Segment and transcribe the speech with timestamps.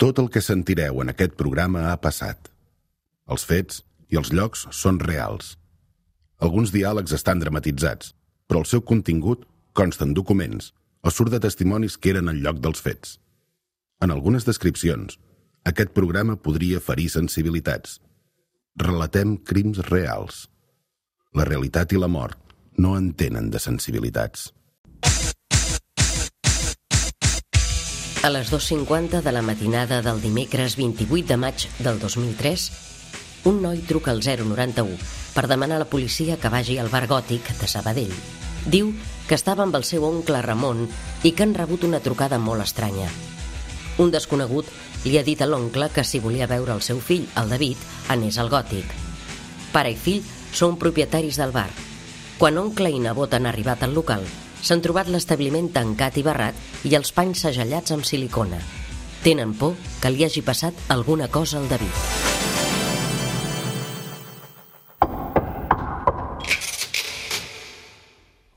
[0.00, 2.46] Tot el que sentireu en aquest programa ha passat.
[3.28, 5.58] Els fets i els llocs són reals.
[6.40, 8.14] Alguns diàlegs estan dramatitzats,
[8.48, 9.44] però el seu contingut
[9.76, 10.70] consta en documents
[11.04, 13.18] o surt de testimonis que eren al lloc dels fets.
[14.00, 15.18] En algunes descripcions,
[15.68, 17.98] aquest programa podria ferir sensibilitats.
[18.80, 20.46] Relatem crims reals.
[21.36, 24.48] La realitat i la mort no entenen de sensibilitats.
[28.22, 32.64] A les 2.50 de la matinada del dimecres 28 de maig del 2003,
[33.48, 34.98] un noi truca al 091
[35.32, 38.12] per demanar a la policia que vagi al bar gòtic de Sabadell.
[38.68, 38.90] Diu
[39.24, 40.84] que estava amb el seu oncle Ramon
[41.24, 43.08] i que han rebut una trucada molt estranya.
[43.96, 44.68] Un desconegut
[45.06, 47.80] li ha dit a l'oncle que si volia veure el seu fill, el David,
[48.12, 48.84] anés al gòtic.
[49.72, 50.20] Pare i fill
[50.52, 51.70] són propietaris del bar.
[52.36, 54.28] Quan oncle i nebot han arribat al local,
[54.62, 58.60] s'han trobat l'establiment tancat i barrat i els panys segellats amb silicona.
[59.24, 62.28] Tenen por que li hagi passat alguna cosa al David.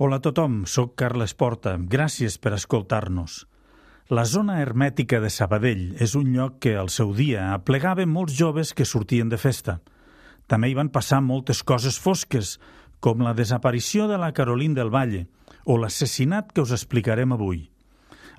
[0.03, 1.77] Hola a tothom, sóc Carles Porta.
[1.79, 3.43] Gràcies per escoltar-nos.
[4.11, 8.73] La zona hermètica de Sabadell és un lloc que al seu dia aplegava molts joves
[8.75, 9.77] que sortien de festa.
[10.51, 12.57] També hi van passar moltes coses fosques,
[12.99, 15.23] com la desaparició de la Carolina del Valle,
[15.65, 17.69] o l'assassinat que us explicarem avui.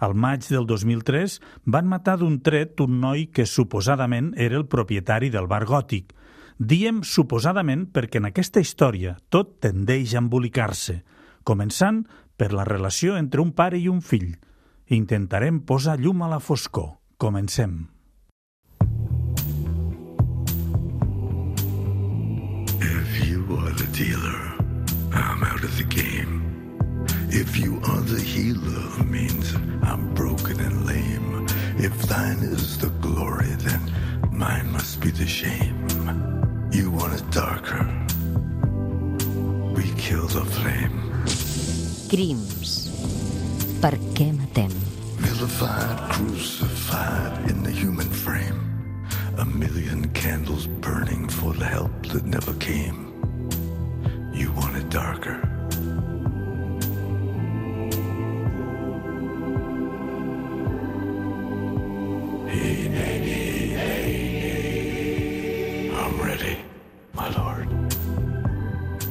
[0.00, 5.30] Al maig del 2003 van matar d'un tret un noi que suposadament era el propietari
[5.30, 6.12] del bar gòtic.
[6.58, 11.00] Diem suposadament perquè en aquesta història tot tendeix a embolicar-se,
[11.44, 12.04] començant
[12.36, 14.34] per la relació entre un pare i un fill.
[14.90, 16.98] Intentarem posar llum a la foscor.
[17.16, 17.86] Comencem.
[22.80, 24.40] If you are the dealer,
[25.14, 26.63] I'm out of the game.
[27.36, 31.46] If you are the healer, means I'm broken and lame.
[31.78, 33.92] If thine is the glory, then
[34.30, 35.74] mine must be the shame.
[36.70, 37.82] You want it darker.
[39.74, 41.10] We kill the flame.
[42.08, 42.94] Crims.
[43.82, 44.70] Per què matem?
[45.18, 48.62] Vilified, crucified in the human frame.
[49.38, 53.13] A million candles burning for the help that never came.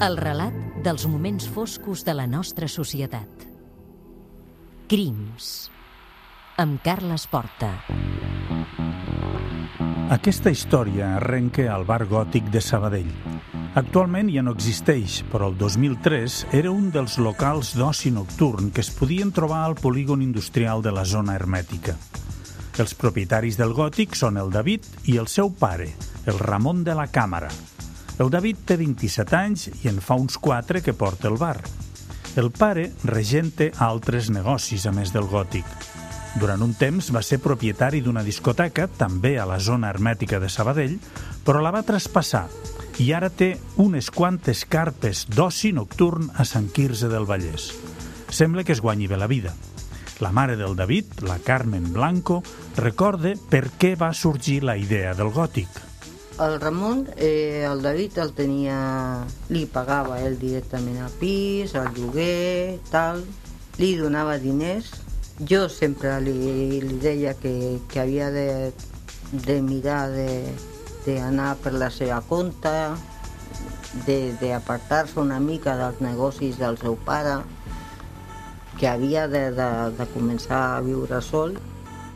[0.03, 3.43] El relat dels moments foscos de la nostra societat.
[4.91, 5.69] Crims.
[6.59, 7.69] Amb Carles Porta.
[10.11, 13.13] Aquesta història arrenca al bar gòtic de Sabadell.
[13.79, 18.91] Actualment ja no existeix, però el 2003 era un dels locals d'oci nocturn que es
[18.91, 21.95] podien trobar al polígon industrial de la zona hermètica.
[22.75, 25.93] Els propietaris del gòtic són el David i el seu pare,
[26.27, 27.53] el Ramon de la Càmera.
[28.21, 31.57] El David té 27 anys i en fa uns 4 que porta el bar.
[32.37, 35.65] El pare regenta altres negocis a més del gòtic.
[36.41, 40.97] Durant un temps va ser propietari d'una discoteca, també a la zona hermètica de Sabadell,
[41.45, 42.47] però la va traspassar
[43.01, 47.71] i ara té unes quantes carpes d'oci nocturn a Sant Quirze del Vallès.
[48.29, 49.53] Sembla que es guanyi bé la vida.
[50.21, 52.43] La mare del David, la Carmen Blanco,
[52.77, 55.92] recorda per què va sorgir la idea del gòtic.
[56.39, 58.77] El Ramon, eh, el David el tenia...
[59.53, 63.21] Li pagava ell directament al pis, al lloguer, tal.
[63.77, 64.89] Li donava diners.
[65.49, 66.33] Jo sempre li,
[66.81, 68.71] li deia que, que havia de,
[69.45, 70.09] de mirar
[71.05, 72.73] d'anar per la seva compte,
[74.05, 77.41] d'apartar-se una mica dels negocis del seu pare,
[78.79, 81.57] que havia de, de, de començar a viure sol.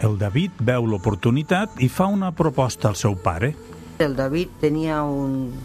[0.01, 3.53] El David veu l'oportunitat i fa una proposta al seu pare.
[4.00, 5.56] El David tenia un,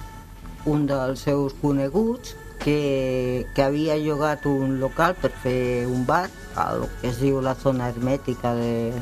[0.65, 2.33] un dels seus coneguts
[2.63, 7.53] que, que havia llogat un local per fer un bar, al que es diu la
[7.53, 8.97] zona hermètica de,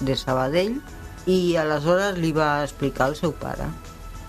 [0.00, 0.78] de Sabadell,
[1.28, 3.68] i aleshores li va explicar al seu pare.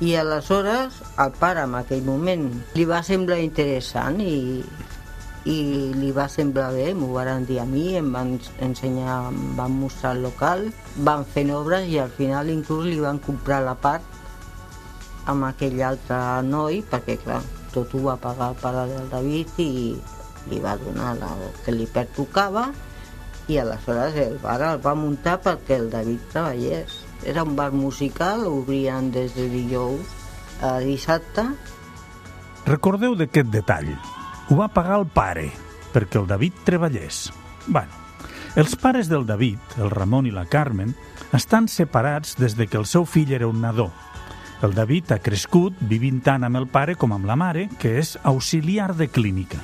[0.04, 4.66] I aleshores el pare en aquell moment li va semblar interessant i,
[5.48, 5.60] i
[5.96, 10.18] li va semblar bé, m'ho van dir a mi, em van ensenyar, em van mostrar
[10.18, 10.68] el local,
[11.08, 14.11] van fent obres i al final inclús li van comprar la part
[15.30, 17.42] amb aquell altre noi, perquè clar,
[17.74, 19.72] tot ho va pagar el pare del David i
[20.50, 22.72] li va donar el que li pertocava
[23.52, 27.02] i aleshores el bar el va muntar perquè el David treballés.
[27.28, 30.08] Era un bar musical, obrien des de dijous
[30.66, 31.46] a dissabte.
[32.66, 33.94] Recordeu d'aquest detall.
[34.50, 35.50] Ho va pagar el pare,
[35.94, 37.30] perquè el David treballés.
[37.68, 38.02] Bueno,
[38.52, 40.90] Els pares del David, el Ramon i la Carmen,
[41.32, 43.88] estan separats des de que el seu fill era un nadó.
[44.62, 48.14] El David ha crescut vivint tant amb el pare com amb la mare, que és
[48.30, 49.58] auxiliar de clínica.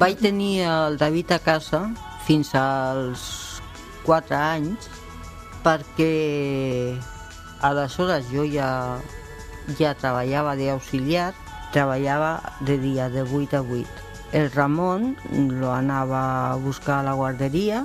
[0.00, 1.84] Vaig tenir el David a casa
[2.26, 3.22] fins als
[4.08, 4.90] 4 anys
[5.62, 6.96] perquè
[7.62, 8.98] aleshores jo ja,
[9.78, 11.30] ja treballava d'auxiliar,
[11.70, 13.86] treballava de dia de 8 a 8.
[14.32, 15.14] El Ramon
[15.60, 17.84] lo anava a buscar a la guarderia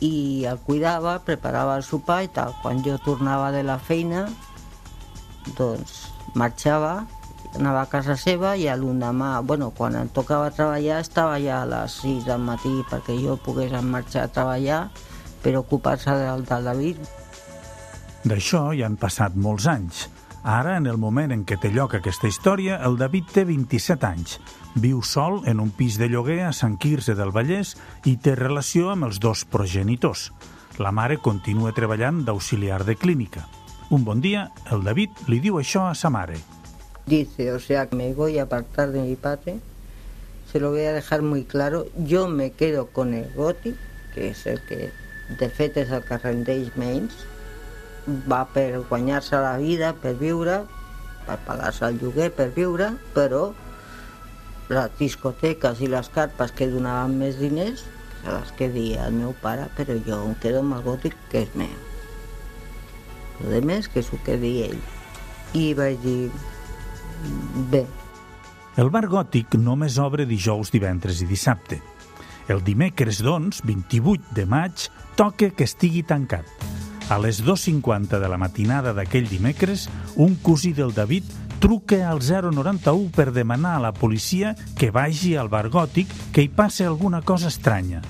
[0.00, 2.56] i el cuidava, preparava el sopar i tal.
[2.62, 4.30] Quan jo tornava de la feina,
[5.58, 7.06] doncs marxava,
[7.54, 11.98] anava a casa seva i l'endemà, bueno, quan em tocava treballar estava ja a les
[12.04, 14.80] 6 del matí perquè jo pogués marxar a treballar
[15.42, 17.02] per ocupar-se del, del David.
[18.24, 20.08] D'això ja han passat molts anys.
[20.42, 24.38] Ara, en el moment en què té lloc aquesta història, el David té 27 anys.
[24.80, 27.74] Viu sol en un pis de lloguer a Sant Quirze del Vallès
[28.08, 30.30] i té relació amb els dos progenitors.
[30.80, 33.44] La mare continua treballant d'auxiliar de clínica.
[33.90, 36.36] Un bon dia, el David li diu això a sa mare.
[37.10, 39.58] Dice, o sea, me voy a apartar de mi padre,
[40.52, 43.74] se lo voy a dejar muy claro, yo me quedo con el Goti,
[44.14, 44.92] que es el que
[45.40, 47.18] de fet és el que rendeix menys,
[48.30, 50.62] va per guanyar-se la vida, per viure,
[51.26, 53.48] per pagar-se el lloguer, per viure, però
[54.70, 57.82] les discoteques i les carpes que donaven més diners
[58.22, 61.56] se les quedi el meu pare, però jo em quedo amb el gòtic que és
[61.58, 61.89] meu.
[63.40, 64.78] El de més que s'ho quedi ell.
[65.56, 66.30] I vaig dir,
[67.72, 67.84] bé.
[68.80, 71.80] El bar gòtic només obre dijous, divendres i dissabte.
[72.50, 74.86] El dimecres, doncs, 28 de maig,
[75.18, 76.46] toca que estigui tancat.
[77.10, 81.26] A les 2.50 de la matinada d'aquell dimecres, un cosí del David
[81.60, 86.48] truca al 091 per demanar a la policia que vagi al bar gòtic que hi
[86.48, 88.00] passe alguna cosa estranya.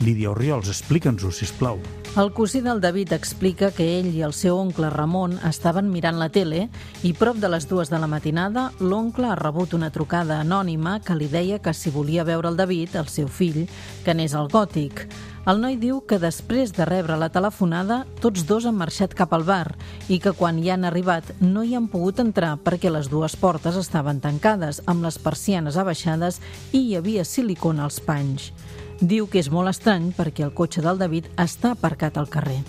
[0.00, 1.82] Lídia Oriols, explica'ns-ho, sisplau.
[2.16, 6.30] El cosí del David explica que ell i el seu oncle Ramon estaven mirant la
[6.32, 6.62] tele
[7.04, 11.12] i prop de les dues de la matinada l'oncle ha rebut una trucada anònima que
[11.18, 13.66] li deia que si volia veure el David, el seu fill,
[14.00, 15.02] que anés al gòtic.
[15.44, 19.44] El noi diu que després de rebre la telefonada, tots dos han marxat cap al
[19.44, 19.76] bar
[20.08, 23.76] i que quan hi han arribat no hi han pogut entrar perquè les dues portes
[23.76, 26.40] estaven tancades, amb les persianes abaixades
[26.72, 28.54] i hi havia silicona als panys.
[29.00, 32.62] Diu que és molt estrany perquè el cotxe del David està aparcat al carrer.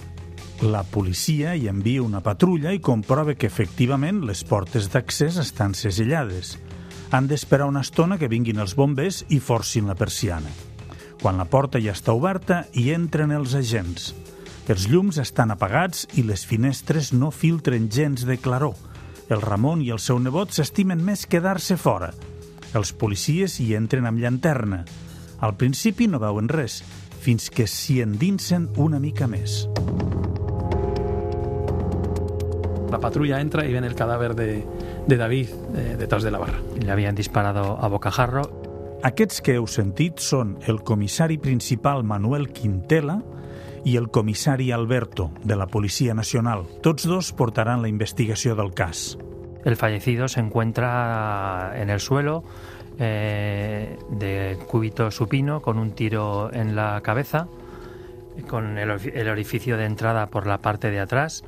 [0.61, 6.57] La policia hi envia una patrulla i comprova que efectivament les portes d'accés estan segellades.
[7.15, 10.51] Han d'esperar una estona que vinguin els bombers i forcin la persiana.
[11.21, 14.11] Quan la porta ja està oberta, hi entren els agents.
[14.67, 18.75] Els llums estan apagats i les finestres no filtren gens de claror.
[19.29, 22.11] El Ramon i el seu nebot s'estimen més quedar-se fora.
[22.75, 24.83] Els policies hi entren amb llanterna.
[25.39, 26.81] Al principi no veuen res,
[27.21, 29.65] fins que s'hi endinsen una mica més.
[32.91, 34.63] La patrulla entra y ven el cadáver de,
[35.07, 36.61] de David eh, detrás de la barra.
[36.79, 38.45] Le habían disparado a bocajarro
[39.05, 43.19] aquests que heu sentit són el comissari principal Manuel Quintela
[43.85, 46.65] i el comissari Alberto, de la Policia Nacional.
[46.81, 49.17] Tots dos portaran la investigació del cas.
[49.63, 52.43] El fallecido se encuentra en el suelo
[52.99, 57.47] eh, de cúbito supino con un tiro en la cabeza,
[58.49, 61.43] con el, el orificio de entrada por la parte de atrás,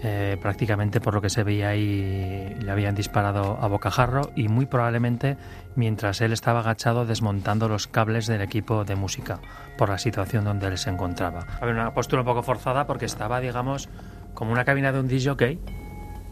[0.00, 4.66] eh, prácticamente por lo que se veía ahí le habían disparado a bocajarro y muy
[4.66, 5.36] probablemente
[5.74, 9.40] mientras él estaba agachado desmontando los cables del equipo de música
[9.76, 11.46] por la situación donde él se encontraba.
[11.60, 13.88] Había una postura un poco forzada porque estaba, digamos,
[14.34, 15.58] como una cabina de un DJ,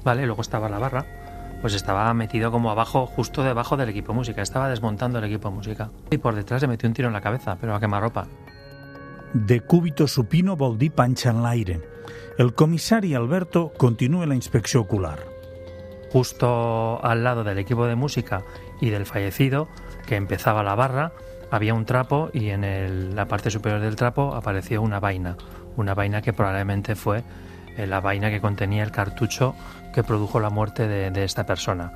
[0.04, 0.26] ¿vale?
[0.26, 1.04] Luego estaba la barra,
[1.66, 5.49] pues estaba metido como abajo, justo debajo del equipo de música, estaba desmontando el equipo
[5.49, 5.90] de música.
[6.12, 8.28] Y por detrás le metió un tiro en la cabeza, pero a quemarropa.
[9.35, 11.80] De cúbito supino vol dir panxa en l'aire.
[12.38, 15.18] El comissari Alberto continúa la inspecció ocular.
[16.12, 18.44] Justo al lado del equipo de música
[18.80, 19.66] y del fallecido,
[20.06, 21.11] que empezaba la barra,
[21.50, 25.37] había un trapo y en el- la parte superior del trapo apareció una vaina,
[25.76, 27.25] una vaina que probablemente fue
[27.87, 29.54] la vaina que contenía el cartucho
[29.92, 31.92] que produjo la muerte de, de esta persona.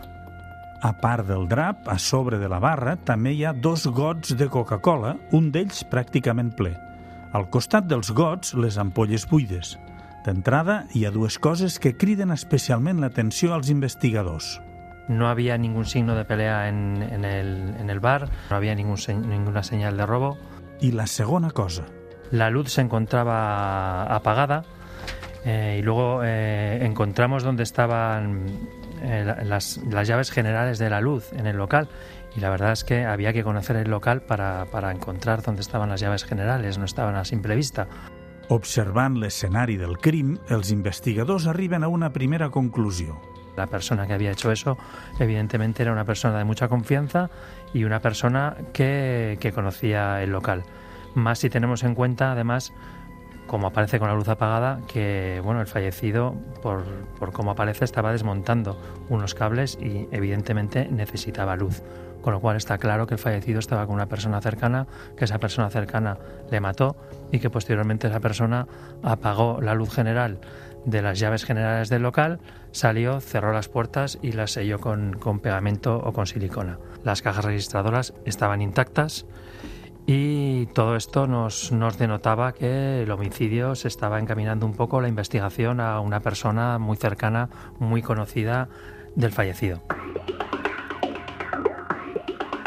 [0.82, 4.48] A part del drap, a sobre de la barra, també hi ha dos gots de
[4.48, 6.72] Coca-Cola, un d'ells pràcticament ple.
[7.36, 9.76] Al costat dels gots, les ampolles buides.
[10.24, 14.58] D'entrada, hi ha dues coses que criden especialment l'atenció als investigadors.
[15.08, 18.96] No había ningún signo de pelea en, en el, en el bar, no había ningún
[18.96, 20.36] se- ninguna señal de robo.
[20.80, 21.84] I la segona cosa,
[22.30, 24.62] La luz se encontraba apagada
[25.44, 28.46] eh, y luego eh, encontramos donde estaban
[29.02, 31.88] eh, la- las, las llaves generales de la luz en el local
[32.36, 35.88] y la verdad es que había que conocer el local para, para encontrar dónde estaban
[35.88, 37.86] las llaves generales, no estaban a simple vista.
[38.50, 43.20] Observant l'escenari del crim, els investigadors arriben a una primera conclusió.
[43.56, 44.76] La persona que había hecho eso,
[45.18, 47.30] evidentemente, era una persona de mucha confianza
[47.74, 50.64] y una persona que, que conocía el local.
[51.14, 52.72] Más si tenemos en cuenta, además,
[53.50, 56.84] como aparece con la luz apagada, que bueno, el fallecido, por,
[57.18, 61.82] por cómo aparece, estaba desmontando unos cables y evidentemente necesitaba luz.
[62.22, 65.40] Con lo cual está claro que el fallecido estaba con una persona cercana, que esa
[65.40, 66.16] persona cercana
[66.48, 66.94] le mató
[67.32, 68.68] y que posteriormente esa persona
[69.02, 70.38] apagó la luz general
[70.84, 72.38] de las llaves generales del local,
[72.70, 76.78] salió, cerró las puertas y las selló con, con pegamento o con silicona.
[77.02, 79.26] Las cajas registradoras estaban intactas
[80.12, 85.06] y todo esto nos, nos, denotaba que el homicidio se estaba encaminando un poco la
[85.06, 87.48] investigación a una persona muy cercana,
[87.78, 88.68] muy conocida
[89.14, 89.84] del fallecido.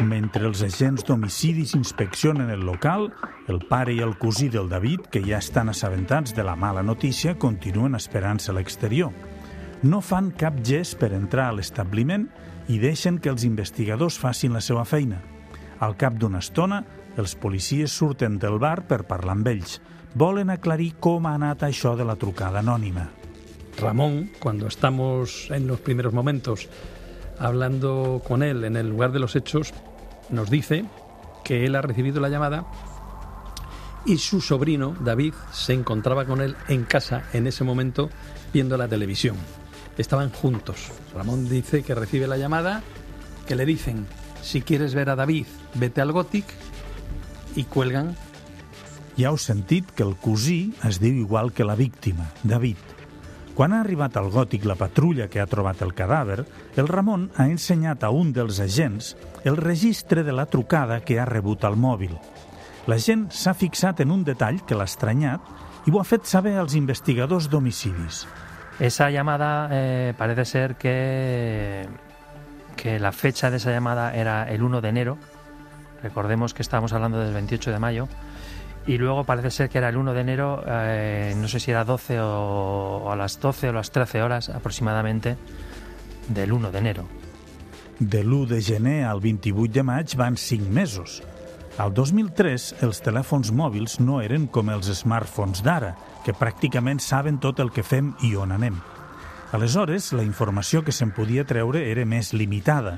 [0.03, 3.09] Mentre els agents d'homicidis inspeccionen el local,
[3.51, 7.35] el pare i el cosí del David, que ja estan assabentats de la mala notícia,
[7.35, 9.11] continuen esperant-se a l'exterior.
[9.83, 12.29] No fan cap gest per entrar a l'establiment
[12.71, 15.19] i deixen que els investigadors facin la seva feina.
[15.83, 16.85] Al cap d'una estona,
[17.17, 19.79] els policies surten del bar per parlar amb ells.
[20.13, 23.09] Volen aclarir com ha anat això de la trucada anònima.
[23.77, 26.69] Ramón, cuando estamos en los primeros momentos
[27.39, 29.73] hablando con él en el lugar de los hechos,
[30.29, 30.85] nos dice
[31.43, 32.65] que él ha recibido la llamada
[34.05, 38.09] y su sobrino, David, se encontraba con él en casa en ese momento
[38.53, 39.37] viendo la televisión.
[39.97, 40.91] Estaban juntos.
[41.13, 42.83] Ramón dice que recibe la llamada,
[43.47, 44.05] que le dicen,
[44.41, 46.45] si quieres ver a David, vete al Gothic,
[47.55, 48.13] i cuelgan.
[49.17, 52.77] Ja heu sentit que el cosí es diu igual que la víctima, David.
[53.53, 56.39] Quan ha arribat al gòtic la patrulla que ha trobat el cadàver,
[56.75, 59.13] el Ramon ha ensenyat a un dels agents
[59.45, 62.15] el registre de la trucada que ha rebut al mòbil.
[62.89, 66.55] La gent s'ha fixat en un detall que l'ha estranyat i ho ha fet saber
[66.57, 68.25] als investigadors d'homicidis.
[68.79, 71.87] Esa llamada eh, parece ser que,
[72.75, 75.17] que la fecha de esa llamada era el 1 de enero.
[76.03, 78.07] Recordemos que estábamos hablando del 28 de mayo
[78.85, 81.85] y luego parece ser que era el 1 de enero, eh, no sé si era
[81.85, 85.37] 12 o, o, a las 12 o las 13 horas aproximadamente
[86.27, 87.05] del 1 de enero.
[87.99, 91.23] De l'1 de gener al 28 de maig van 5 mesos.
[91.77, 95.95] Al 2003, els telèfons mòbils no eren com els smartphones d'ara,
[96.25, 98.75] que pràcticament saben tot el que fem i on anem.
[99.53, 102.97] Aleshores, la informació que se'n podia treure era més limitada,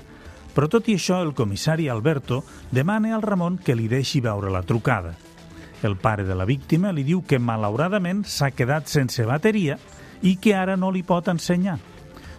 [0.55, 4.63] però tot i això, el comissari Alberto demana al Ramon que li deixi veure la
[4.63, 5.12] trucada.
[5.83, 9.75] El pare de la víctima li diu que malauradament s'ha quedat sense bateria
[10.24, 11.75] i que ara no li pot ensenyar.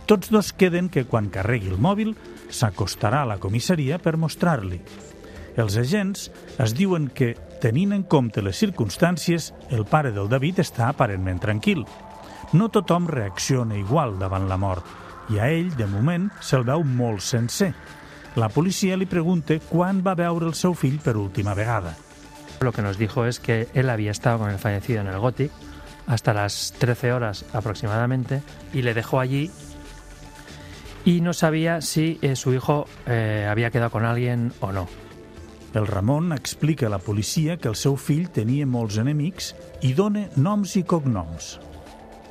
[0.06, 2.14] Tots dos queden que quan carregui el mòbil
[2.48, 4.80] s'acostarà a la comissaria per mostrar-li.
[5.60, 6.30] Els agents
[6.62, 11.84] es diuen que, tenint en compte les circumstàncies, el pare del David està aparentment tranquil.
[12.52, 17.24] No tothom reacciona igual davant la mort i a ell, de moment, se'l veu molt
[17.24, 17.72] sencer.
[18.36, 21.94] La policia li pregunta quan va veure el seu fill per última vegada.
[22.60, 25.50] Lo que nos dijo es que él había estado con el fallecido en el Gothic
[26.06, 28.42] hasta las 13 horas aproximadamente
[28.74, 29.50] y le dejó allí
[31.06, 34.86] y no sabía si eh, su hijo eh, había quedado con alguien o no.
[35.72, 40.26] El Ramon explica a la policia que el seu fill tenia molts enemics i dona
[40.36, 41.56] noms i cognoms.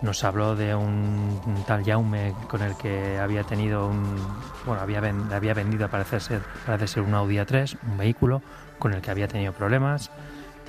[0.05, 4.15] Nos habló de un, un tal Jaume con el que había tenido un.
[4.63, 8.43] Bueno, había, ven, había vendido, parece ser, parece ser un Audi A3, un vehículo
[8.77, 10.11] con el que había tenido problemas.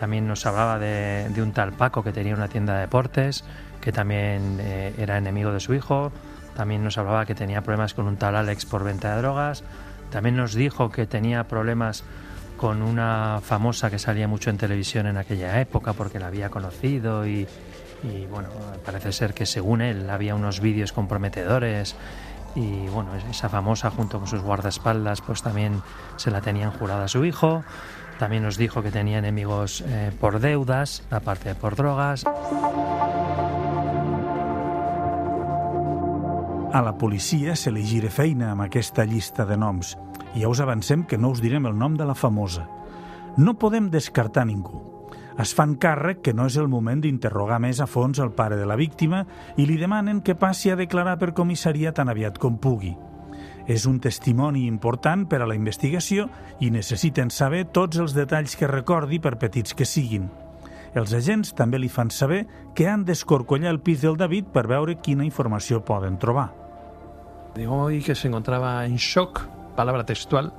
[0.00, 3.44] También nos hablaba de, de un tal Paco que tenía una tienda de deportes,
[3.82, 6.12] que también eh, era enemigo de su hijo.
[6.56, 9.64] También nos hablaba que tenía problemas con un tal Alex por venta de drogas.
[10.10, 12.04] También nos dijo que tenía problemas
[12.56, 17.26] con una famosa que salía mucho en televisión en aquella época porque la había conocido
[17.26, 17.46] y,
[18.02, 18.48] y bueno,
[18.84, 21.96] parece ser que según él había unos vídeos comprometedores
[22.54, 25.82] y bueno, esa famosa junto con sus guardaespaldas pues también
[26.16, 27.64] se la tenían jurada a su hijo.
[28.18, 32.24] También nos dijo que tenía enemigos eh, por deudas, aparte de por drogas.
[36.72, 39.94] A la policia se li gira feina amb aquesta llista de noms
[40.36, 42.66] i ja us avancem que no us direm el nom de la famosa.
[43.36, 44.95] No podem descartar ningú.
[45.36, 48.64] Es fan càrrec que no és el moment d'interrogar més a fons el pare de
[48.68, 49.26] la víctima
[49.60, 52.94] i li demanen que passi a declarar per comissaria tan aviat com pugui.
[53.68, 56.30] És un testimoni important per a la investigació
[56.64, 60.30] i necessiten saber tots els detalls que recordi per petits que siguin.
[60.96, 64.96] Els agents també li fan saber que han d'escorcollar el pis del David per veure
[65.02, 66.54] quina informació poden trobar.
[67.56, 69.42] Dijo hoy que se encontraba en shock,
[69.76, 70.54] palabra textual,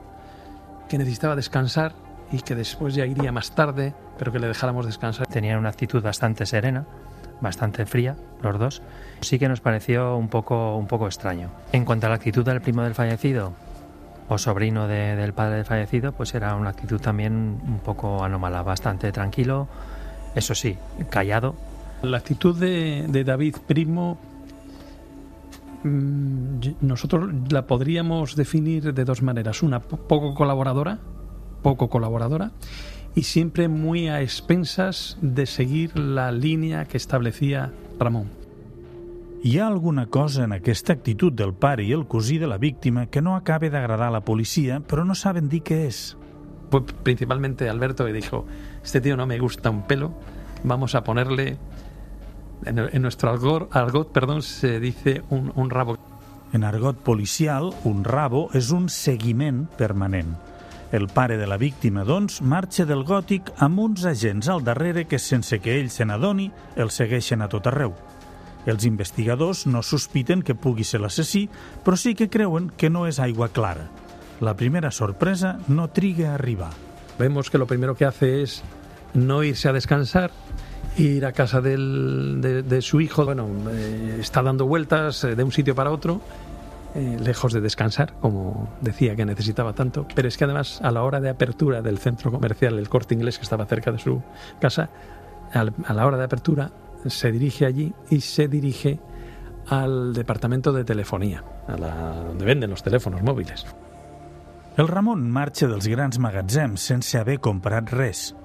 [0.88, 1.94] que necesitaba descansar
[2.32, 5.28] y que después ya iría más tarde, pero que le dejáramos descansar.
[5.28, 6.86] Tenían una actitud bastante serena,
[7.42, 8.82] bastante fría, los dos.
[9.22, 11.50] Sí que nos pareció un poco, un poco extraño.
[11.72, 13.54] En cuanto a la actitud del primo del fallecido
[14.30, 18.62] o sobrino de- del padre del fallecido, pues era una actitud también un poco anómala,
[18.64, 19.68] bastante tranquilo,
[20.36, 20.78] eso sí,
[21.10, 21.56] callado.
[22.02, 24.18] La actitud de, de David Primo,
[25.84, 29.64] mm, nosotros la podríamos definir de dos maneras.
[29.64, 31.00] Una, po- poco colaboradora,
[31.62, 32.52] poco colaboradora,
[33.18, 38.30] y siempre muy a expensas de seguir la línea que establecía Ramón.
[39.42, 43.08] Hi ha alguna cosa en aquesta actitud del pare i el cosí de la víctima
[43.08, 46.14] que no acaba d'agradar a la policia, però no saben dir què és.
[46.70, 48.46] Fue principalmente Alberto que dijo,
[48.84, 50.14] este tío no me gusta un pelo,
[50.64, 51.58] vamos a ponerle,
[52.66, 55.98] en, en nuestro argot, argot, perdón, se dice un, un rabo.
[56.54, 60.38] En argot policial, un rabo és un seguiment permanent.
[60.92, 65.20] El pare de la víctima, doncs, marxa del gòtic amb uns agents al darrere que,
[65.20, 67.92] sense que ell se n'adoni, el segueixen a tot arreu.
[68.68, 71.50] Els investigadors no sospiten que pugui ser l'assassí,
[71.84, 73.90] però sí que creuen que no és aigua clara.
[74.40, 76.72] La primera sorpresa no triga a arribar.
[77.20, 78.62] Vemos que lo primero que hace es
[79.14, 80.32] no irse a descansar,
[80.98, 83.26] ir a casa del- de, de su hijo.
[83.26, 86.22] Bueno, eh, está dando vueltas eh, de un sitio para otro,
[86.98, 90.06] eh, lejos de descansar, como decía que necesitaba tanto.
[90.14, 93.38] Pero es que además, a la hora de apertura del centro comercial, el corte inglés
[93.38, 94.22] que estaba cerca de su
[94.60, 94.90] casa,
[95.54, 96.72] al- a la hora de apertura
[97.06, 99.00] se dirige allí y se dirige
[99.70, 101.94] al departamento de telefonía, a la,
[102.28, 103.66] donde venden los teléfonos móviles.
[104.78, 108.36] El Ramon marxa dels grans magatzems sense haver comprat res.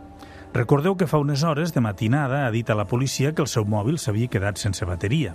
[0.52, 3.64] Recordeu que fa unes hores de matinada ha dit a la policia que el seu
[3.64, 5.34] mòbil s'havia quedat sense bateria.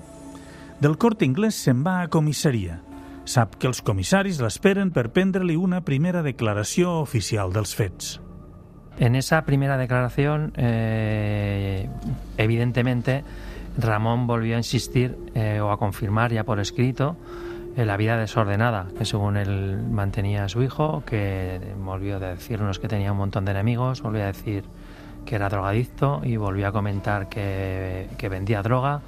[0.82, 2.82] Del Corte Inglés se'n va a comissaria.
[3.28, 8.22] Sap que els comissaris l'esperen per prendre-li una primera declaració oficial dels fets.
[9.00, 11.90] En esa primera declaración, eh,
[12.38, 13.26] evidentemente,
[13.78, 17.18] Ramón volvió a insistir eh, o a confirmar ya por escrito
[17.76, 22.80] eh, la vida desordenada que según él mantenía a su hijo, que volvió a decirnos
[22.80, 24.64] que tenía un montón de enemigos, volvió a decir
[25.26, 29.02] que era drogadicto y volvió a comentar que, que vendía droga.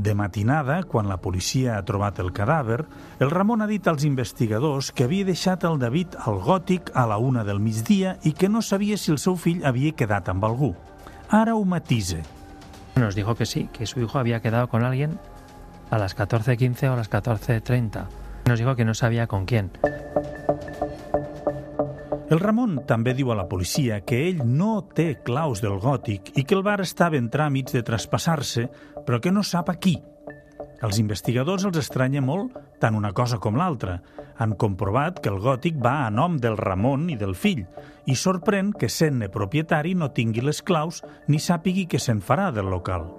[0.00, 2.86] De matinada, quan la policia ha trobat el cadàver,
[3.20, 7.18] el Ramon ha dit als investigadors que havia deixat el David al gòtic a la
[7.20, 10.70] una del migdia i que no sabia si el seu fill havia quedat amb algú.
[11.28, 12.22] Ara ho matise.
[12.96, 15.18] Nos dijo que sí, que su hijo había quedado con alguien
[15.90, 18.06] a las 14.15 o a las 14.30.
[18.46, 19.70] Nos dijo que no sabía con quién.
[22.30, 26.44] El Ramon també diu a la policia que ell no té claus del gòtic i
[26.46, 28.68] que el bar estava en tràmits de traspassar-se,
[29.02, 29.96] però que no sap a qui.
[30.86, 33.98] Els investigadors els estranya molt tant una cosa com l'altra.
[34.38, 37.64] Han comprovat que el gòtic va a nom del Ramon i del fill
[38.06, 42.70] i sorprèn que sent-ne propietari no tingui les claus ni sàpigui què se'n farà del
[42.70, 43.10] local.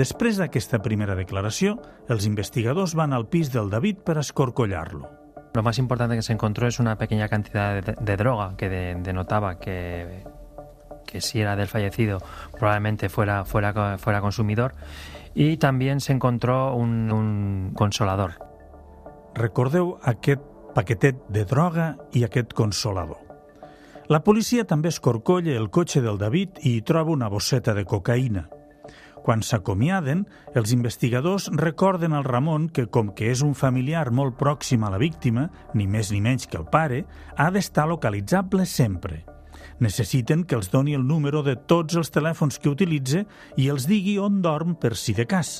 [0.00, 1.76] Després d'aquesta primera declaració,
[2.08, 5.17] els investigadors van al pis del David per escorcollar-lo.
[5.58, 8.94] Lo más importante que se encontró es una pequeña cantidad de, de droga que de-
[8.94, 10.22] denotaba que,
[11.04, 12.20] que si era del fallecido
[12.56, 14.74] probablemente fuera, fuera, fuera consumidor.
[15.34, 18.34] Y también se encontró un, un consolador.
[19.34, 20.40] Recordeu aquest
[20.76, 23.18] paquetet de droga i aquest consolador.
[24.06, 28.46] La policia també escorcolla el cotxe del David i hi troba una bosseta de cocaïna.
[29.28, 30.22] Quan s'acomiaden,
[30.56, 34.96] els investigadors recorden al Ramon que, com que és un familiar molt pròxim a la
[35.02, 37.02] víctima, ni més ni menys que el pare,
[37.36, 39.26] ha d'estar localitzable sempre.
[39.84, 43.26] Necessiten que els doni el número de tots els telèfons que utilitza
[43.60, 45.58] i els digui on dorm per si de cas.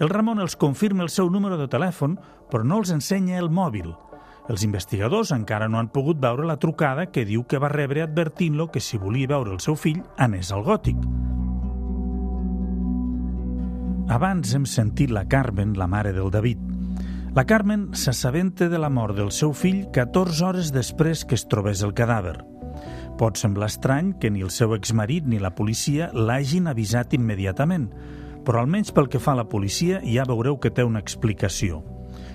[0.00, 2.16] El Ramon els confirma el seu número de telèfon,
[2.48, 3.92] però no els ensenya el mòbil.
[4.48, 8.70] Els investigadors encara no han pogut veure la trucada que diu que va rebre advertint-lo
[8.72, 11.43] que si volia veure el seu fill anés al gòtic.
[14.04, 16.58] Abans hem sentit la Carmen, la mare del David.
[17.34, 21.80] La Carmen s'assabenta de la mort del seu fill 14 hores després que es trobés
[21.82, 22.36] el cadàver.
[23.16, 27.88] Pot semblar estrany que ni el seu exmarit ni la policia l'hagin avisat immediatament,
[28.44, 31.80] però almenys pel que fa a la policia ja veureu que té una explicació.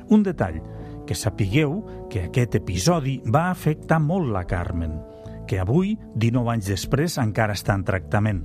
[0.10, 0.58] Un detall,
[1.06, 4.98] que sapigueu que aquest episodi va afectar molt la Carmen,
[5.46, 8.44] que avui, 19 anys després, encara està en tractament.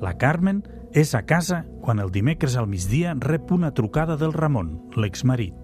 [0.00, 4.90] La Carmen és a casa quan el dimecres al migdia rep una trucada del Ramon,
[4.96, 5.54] l'exmarit.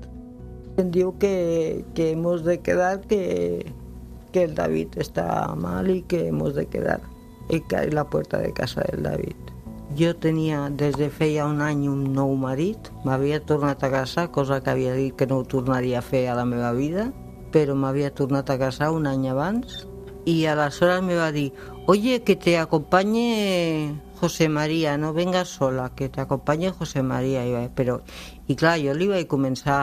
[0.76, 3.72] Em diu que, que hemos de quedar, que,
[4.32, 7.00] que el David está mal y que hemos de quedar.
[7.48, 9.36] Y cae la puerta de casa del David.
[9.96, 14.58] Jo tenia des de feia un any un nou marit, m'havia tornat a casar, cosa
[14.64, 17.12] que havia dit que no ho tornaria a fer a la meva vida,
[17.54, 19.84] però m'havia tornat a casar un any abans
[20.24, 21.52] i aleshores me va dir
[21.86, 27.44] oye, que te acompañe José María, no vengas sola, que te acompañe José María.
[27.44, 27.98] I, però,
[28.48, 29.74] I clar, jo li vaig començar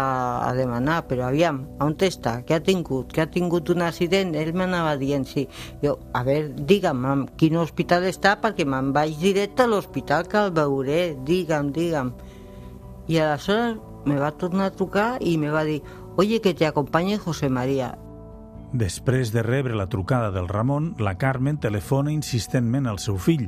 [0.41, 2.39] a demanar, però aviam, on està?
[2.41, 3.12] Què ha tingut?
[3.13, 4.34] Que ha tingut un accident?
[4.34, 5.43] Ell m'anava dient, sí.
[5.84, 10.41] Jo, a veure, digue'm, en quin hospital està, perquè me'n vaig directe a l'hospital que
[10.41, 11.01] el veuré.
[11.27, 12.10] Digue'm, digue'm.
[13.13, 13.77] I aleshores
[14.10, 15.84] me va tornar a trucar i me va dir,
[16.17, 17.91] oye, que te acompañe José María.
[18.73, 23.45] Després de rebre la trucada del Ramon, la Carmen telefona insistentment al seu fill.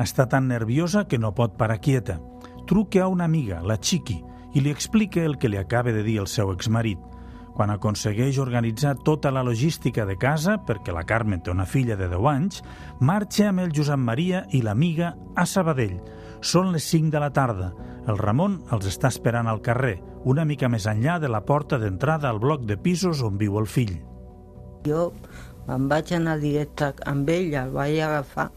[0.00, 2.16] Està tan nerviosa que no pot parar quieta.
[2.66, 4.16] Truca a una amiga, la Chiqui,
[4.54, 6.98] i li explica el que li acaba de dir el seu exmarit.
[7.52, 12.08] Quan aconsegueix organitzar tota la logística de casa, perquè la Carmen té una filla de
[12.08, 12.62] 10 anys,
[13.00, 15.98] marxa amb el Josep Maria i l'amiga a Sabadell.
[16.40, 17.74] Són les 5 de la tarda.
[18.08, 22.30] El Ramon els està esperant al carrer, una mica més enllà de la porta d'entrada
[22.30, 23.98] al bloc de pisos on viu el fill.
[24.88, 25.10] Jo
[25.68, 28.48] me'n vaig anar directe amb ell, el vaig agafar.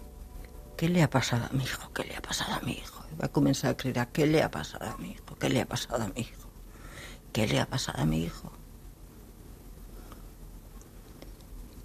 [0.84, 1.86] Què li ha passat a mi hijo?
[1.96, 3.06] Què li ha passat a mi hijo?
[3.16, 5.38] Va començar a cridar, què li ha passat a mi hijo?
[5.40, 6.50] Què li ha passat a mi hijo?
[7.32, 8.52] Què li ha passat a mi hijo?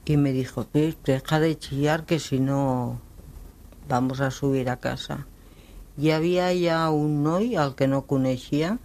[0.04, 2.98] Y me dijo, "Pues, deja de chillar que si no
[3.88, 5.28] vamos a subir a casa.
[5.96, 8.80] Hi havia ja un noi al que no coneixia,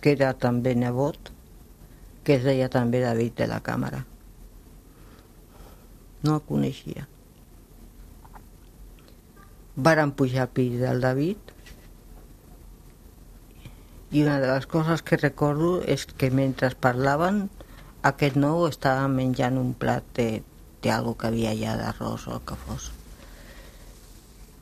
[0.00, 1.34] que era també nebot,
[2.24, 4.06] que es deia també David de la càmera.
[6.22, 7.09] No el coneixia.
[9.76, 11.54] Varen pujar al pis del David
[14.10, 17.44] i una de les coses que recordo és que mentre parlaven
[18.10, 20.42] aquest nou estava menjant un plat de,
[20.90, 22.90] algo que havia allà d'arròs o el que fos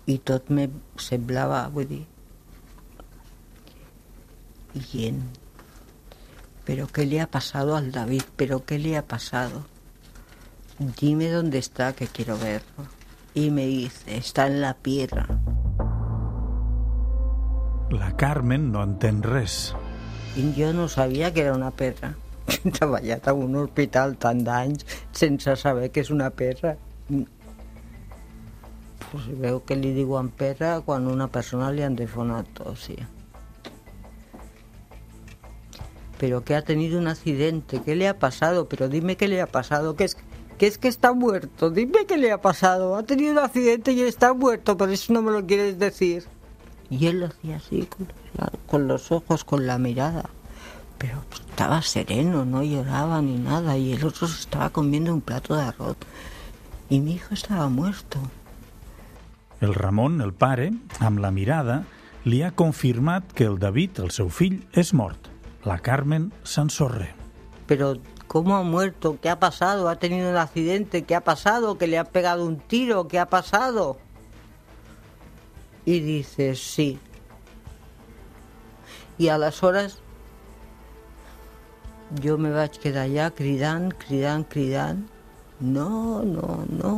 [0.09, 0.71] i tot me
[1.05, 2.05] semblava, vull dir,
[4.93, 5.21] bien.
[6.65, 8.23] ¿Pero qué le ha pasado al David?
[8.37, 9.67] ¿Pero qué le ha pasado?
[10.79, 12.98] Dime dónde está, que quiero verlo.
[13.39, 15.29] Y me dice, está en la piedra.
[17.89, 19.77] La Carmen no entén res.
[20.35, 22.17] I jo no sabia que era una pedra.
[22.49, 24.83] He treballat a un hospital tant d'anys
[25.15, 26.75] sense saber que és una pedra.
[29.07, 33.07] Pues veu que li diuen pedra quan una persona li han de fer una autopsia.
[36.19, 38.69] Pero que ha tenido un accidente, ¿qué le ha pasado?
[38.69, 40.28] Pero dime qué le ha pasado, que es que
[40.67, 42.97] es que está muerto, dime qué le ha pasado.
[42.97, 46.25] Ha tenido un accidente y está muerto, pero eso no me lo quieres decir.
[46.91, 50.31] Y él lo hacía así, con los, con los ojos, con la mirada.
[50.97, 53.77] Pero estaba sereno, no lloraba ni nada.
[53.77, 55.97] Y el otro se estaba comiendo un plato de arroz.
[56.89, 58.19] Y mi hijo estaba muerto.
[59.61, 61.83] El Ramon, el pare, amb la mirada,
[62.25, 65.29] li ha confirmat que el David, el seu fill, és mort.
[65.67, 67.11] La Carmen s'ensorre.
[67.67, 67.97] Pero
[68.29, 69.19] ¿cómo ha muerto?
[69.21, 69.89] ¿Qué ha pasado?
[69.89, 71.03] ¿Ha tenido un accidente?
[71.03, 71.79] ¿Qué ha pasado?
[71.79, 73.09] ¿Que le ha pegado un tiro?
[73.09, 73.99] ¿Qué ha pasado?
[75.85, 77.01] Y dices, sí.
[79.19, 79.99] I aleshores
[82.23, 85.03] jo me vaig quedar allà cridant, cridant, cridant.
[85.61, 86.93] No, no, no.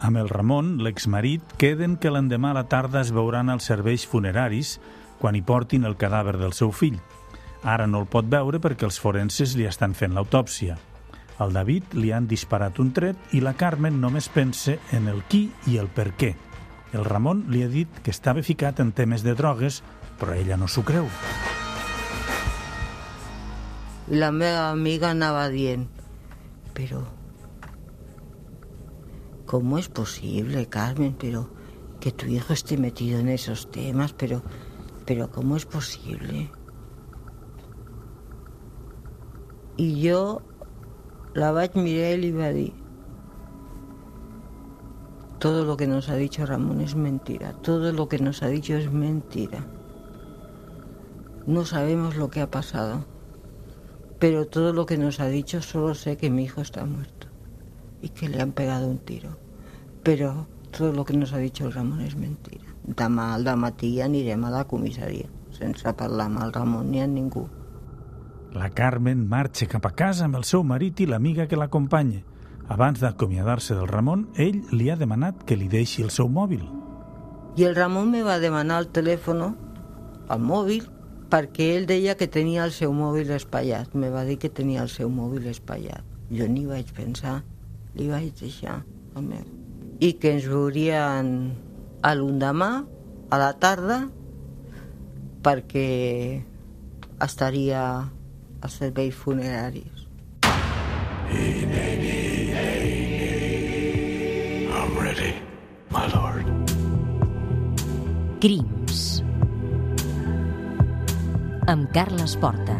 [0.00, 4.78] Amb el Ramon, l'exmarit, queden que l'endemà a la tarda es veuran els serveis funeraris
[5.20, 6.98] quan hi portin el cadàver del seu fill.
[7.62, 10.78] Ara no el pot veure perquè els forenses li estan fent l'autòpsia.
[11.40, 15.46] Al David li han disparat un tret i la Carmen només pensa en el qui
[15.68, 16.34] i el per què.
[16.92, 19.82] El Ramon li ha dit que estava ficat en temes de drogues,
[20.20, 21.08] però ella no s'ho creu.
[24.10, 25.86] La meva amiga anava dient,
[26.74, 27.04] pero
[29.46, 31.14] ¿cómo es posible, Carmen?
[31.18, 31.48] Pero
[32.00, 34.42] que tu hijo esté metido en esos temas, pero,
[35.06, 36.50] pero ¿cómo es posible?
[39.80, 40.42] Y yo
[41.32, 42.52] la vaig mirar y a
[45.38, 48.76] todo lo que nos ha dicho Ramón es mentira, todo lo que nos ha dicho
[48.76, 49.66] es mentira.
[51.46, 53.06] No sabemos lo que ha pasado,
[54.18, 57.28] pero todo lo que nos ha dicho solo sé que mi hijo está muerto
[58.02, 59.38] y que le han pegado un tiro.
[60.02, 62.66] Pero todo lo que nos ha dicho el Ramón es mentira.
[62.84, 66.52] Demà al matí anirem a la comissaria, sense parlar amb el
[66.90, 67.48] ni amb ningú.
[68.50, 72.24] La Carmen marxa cap a casa amb el seu marit i l'amiga que l'acompanya.
[72.70, 76.64] Abans d'acomiadar-se del Ramon, ell li ha demanat que li deixi el seu mòbil.
[77.58, 79.44] I el Ramon me va demanar el telèfon,
[80.30, 80.90] el mòbil,
[81.30, 83.94] perquè ell deia que tenia el seu mòbil espatllat.
[83.94, 86.02] Me va dir que tenia el seu mòbil espatllat.
[86.34, 87.40] Jo ni vaig pensar,
[87.94, 88.80] li vaig deixar
[89.14, 89.46] el meu.
[90.02, 91.34] I que ens veurien
[92.02, 92.70] a l'endemà,
[93.30, 94.04] a la tarda,
[95.42, 95.90] perquè
[97.22, 97.82] estaria
[98.60, 100.06] als serveis funeraris.
[104.70, 105.34] I'm ready,
[105.90, 106.46] my lord.
[108.40, 109.22] Crims.
[111.66, 112.78] Amb Carles Porta.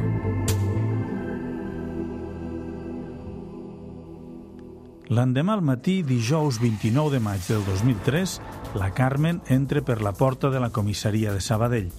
[5.10, 8.36] L'endemà al matí, dijous 29 de maig del 2003,
[8.78, 11.90] la Carmen entra per la porta de la comissaria de Sabadell.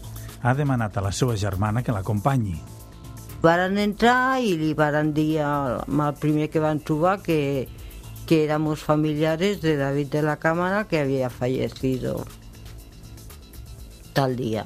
[0.41, 2.55] Ha demanat a la seva germana que l'acompanyi.
[3.41, 5.82] Varen entrar i li varen dir al,
[6.21, 7.67] primer que van trobar que,
[8.30, 12.25] que éramos familiares de David de la Cámara que había fallecido
[14.13, 14.65] tal día.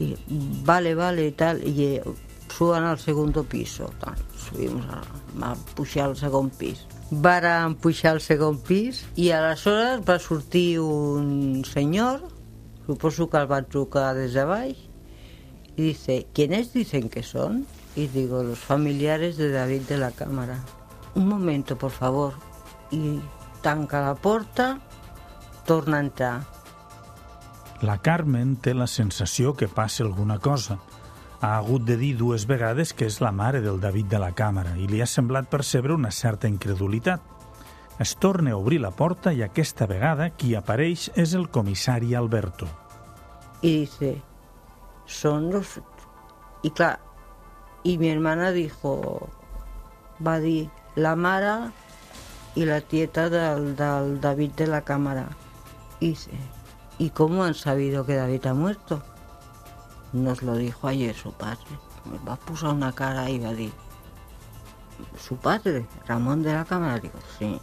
[0.00, 0.16] Y,
[0.64, 2.02] vale, vale, tal, y eh,
[2.56, 3.90] suban al segundo piso.
[4.00, 4.16] Tal.
[4.36, 5.02] Subimos a,
[5.50, 6.86] a pujar al segon pis.
[7.10, 12.26] Varen pujar al segon pis i aleshores va sortir un senyor,
[12.86, 14.87] suposo que el van trucar des de baix,
[15.78, 17.64] y dice, ¿quiénes dicen que son?
[17.94, 20.58] Y digo, los familiares de David de la Cámara.
[21.14, 22.34] Un momento, por favor.
[22.90, 23.20] Y
[23.62, 24.80] tanca la porta,
[25.64, 26.42] torna a entrar.
[27.80, 30.80] La Carmen té la sensació que passa alguna cosa.
[31.40, 34.74] Ha hagut de dir dues vegades que és la mare del David de la càmera
[34.74, 37.22] i li ha semblat percebre una certa incredulitat.
[38.02, 42.66] Es torna a obrir la porta i aquesta vegada qui apareix és el comissari Alberto.
[43.62, 44.22] Y dice,
[45.08, 45.80] son los...
[46.62, 47.00] Y claro,
[47.82, 49.28] y mi hermana dijo,
[50.24, 51.72] va dir, la Mara
[52.54, 55.28] y la tieta del, del David de la cámara.
[56.00, 56.30] Y dice,
[56.98, 59.02] ¿y cómo han sabido que David ha muerto?
[60.12, 61.64] Nos lo dijo ayer su padre.
[62.04, 63.72] Me va a posar una cara y va a decir,
[65.16, 66.98] ¿su padre, Ramón de la cámara?
[66.98, 67.60] Digo, sí.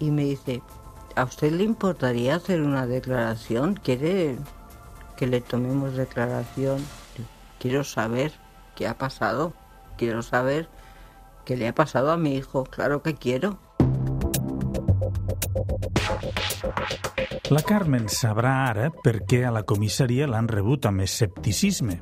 [0.00, 0.62] Y me dice,
[1.14, 3.74] ¿a usted le importaría hacer una declaración?
[3.74, 4.38] ¿Quiere
[5.18, 6.78] que le tomemos declaración?
[7.58, 8.32] Quiero saber
[8.76, 9.52] qué ha pasado.
[9.96, 10.68] Quiero saber
[11.44, 12.62] qué le ha pasado a mi hijo.
[12.62, 13.58] Claro que quiero.
[17.50, 21.96] La Carmen sabrà ara per què a la comissaria l'han rebut amb escepticisme.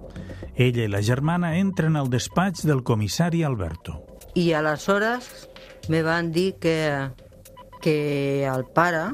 [0.52, 3.94] Ella i la germana entren al despatx del comissari Alberto.
[4.34, 5.48] I aleshores
[5.88, 6.76] me van dir que,
[7.80, 9.06] que el pare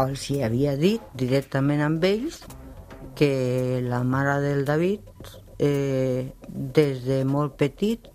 [0.00, 2.40] els hi havia dit directament amb ells
[3.16, 5.00] que la mare del David
[5.58, 8.08] eh, des de molt petit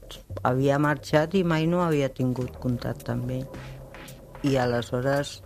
[0.44, 3.46] havia marxat i mai no havia tingut contacte amb ell.
[4.46, 5.40] I aleshores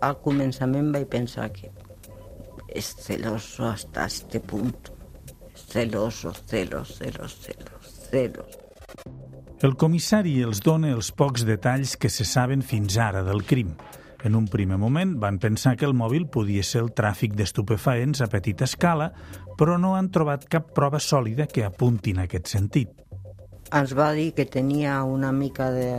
[0.00, 1.68] al començament vaig pensar que
[2.70, 4.96] és celoso hasta este punto.
[5.54, 8.58] Celoso, celos, celos, celos, celos.
[9.60, 13.74] El comissari els dona els pocs detalls que se saben fins ara del crim.
[14.22, 18.28] En un primer moment van pensar que el mòbil podia ser el tràfic d'estupefaents a
[18.28, 19.10] petita escala,
[19.56, 22.92] però no han trobat cap prova sòlida que apunti en aquest sentit.
[23.72, 25.92] Ens va dir que tenia una mica de,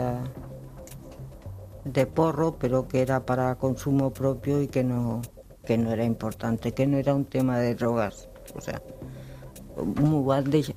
[1.85, 5.21] de porro, pero que era para consumo propio y que no,
[5.65, 8.29] que no era importante, que no era un tema de drogas.
[8.55, 8.81] O sea,
[9.77, 10.75] m'ho va deixar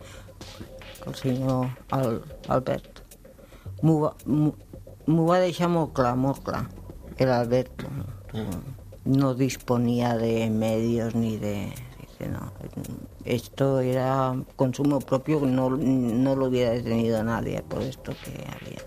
[1.06, 3.02] el senyor Al, Albert.
[3.82, 4.14] M'ho va,
[5.06, 6.64] va deixar molt clar, molt clar.
[7.16, 7.86] El Alberto
[9.04, 11.72] no disponía de medios ni de...
[12.00, 12.52] Dice, no,
[13.24, 18.82] esto era consumo propio, no, no lo hubiera detenido nadie por esto que había.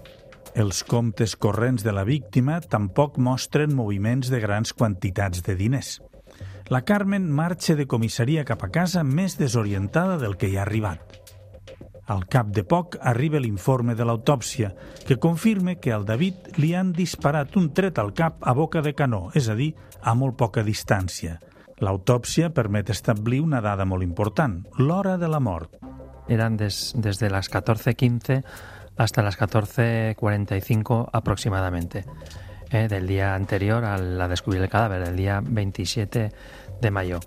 [0.57, 5.99] Els comptes corrents de la víctima tampoc mostren moviments de grans quantitats de diners.
[6.73, 11.26] La Carmen marxa de comissaria cap a casa més desorientada del que hi ha arribat.
[12.07, 14.71] Al cap de poc arriba l'informe de l'autòpsia,
[15.05, 18.93] que confirma que al David li han disparat un tret al cap a boca de
[18.95, 21.39] canó, és a dir, a molt poca distància.
[21.83, 25.75] L'autòpsia permet establir una dada molt important, l'hora de la mort.
[26.27, 28.43] Eran des- desde las 14.15
[28.97, 32.05] hasta las 14.45 aproximadamente,
[32.71, 36.31] eh, del día anterior a la descubrir el cadáver, el día 27
[36.81, 37.19] de mayo.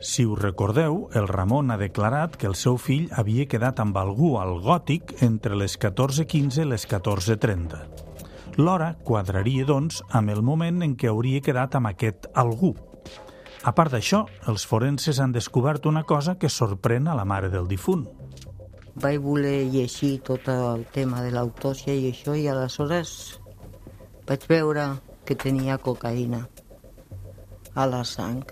[0.00, 4.36] Si us recordeu, el Ramon ha declarat que el seu fill havia quedat amb algú
[4.38, 7.80] al gòtic entre les 14.15 i les 14.30.
[8.58, 12.74] L'hora quadraria, doncs, amb el moment en què hauria quedat amb aquest algú.
[13.66, 17.66] A part d'això, els forenses han descobert una cosa que sorprèn a la mare del
[17.68, 18.06] difunt.
[18.98, 23.38] vaig voler llegir tot el tema de l'autòpsia i això i aleshores
[24.26, 24.86] vaig veure
[25.24, 26.40] que tenia cocaïna
[27.78, 28.42] a la sang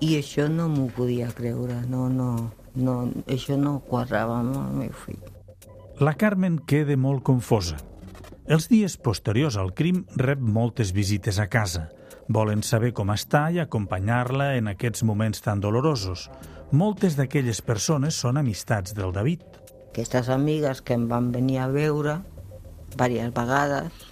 [0.00, 2.30] i això no m'ho podia creure no, no,
[2.74, 5.20] no, això no quadrava amb el meu fill
[6.00, 7.76] La Carmen queda molt confosa.
[8.48, 11.90] Els dies posteriors al crim rep moltes visites a casa.
[12.32, 16.24] Volen saber com està i acompanyar-la en aquests moments tan dolorosos.
[16.72, 19.44] Moltes d'aquelles persones són amistats del David.
[19.90, 22.16] Aquestes amigues que em van venir a veure
[22.94, 24.06] diverses vegades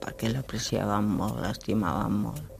[0.00, 2.51] perquè l'apreciaven molt, l'estimaven molt.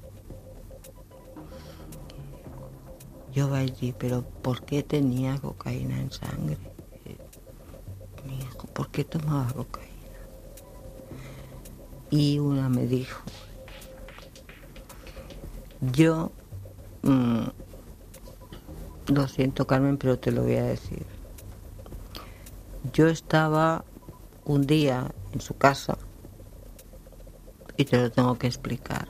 [3.35, 6.59] Vaig dir, però ¿por qué tenía cocaína en sangre?
[8.27, 9.93] Mi hijo, ¿por qué tomaba cocaína?
[12.11, 13.23] Y una me dijo,
[15.81, 16.31] yo,
[17.03, 17.47] mmm,
[19.07, 21.07] lo siento Carmen, pero te lo voy a decir.
[22.93, 23.85] Yo estaba
[24.45, 25.97] un día en su casa
[27.77, 29.09] y te lo tengo que explicar.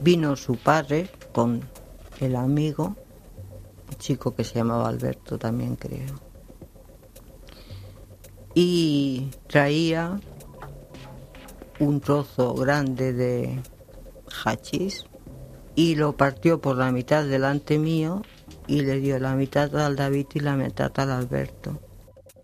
[0.00, 1.62] Vino su padre con
[2.20, 2.96] el amigo,
[3.90, 6.20] un chico que se llamaba Alberto también creo,
[8.54, 10.18] y traía
[11.78, 13.62] un trozo grande de
[14.44, 15.06] hachís
[15.74, 18.22] y lo partió por la mitad delante mío
[18.66, 21.80] y le dio la mitad al David y la mitad al Alberto.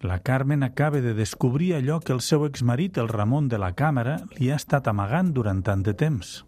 [0.00, 4.18] La Carmen acaba de descobrir allò que el seu exmarit, el Ramon de la Càmera,
[4.36, 6.44] li ha estat amagant durant tant de temps.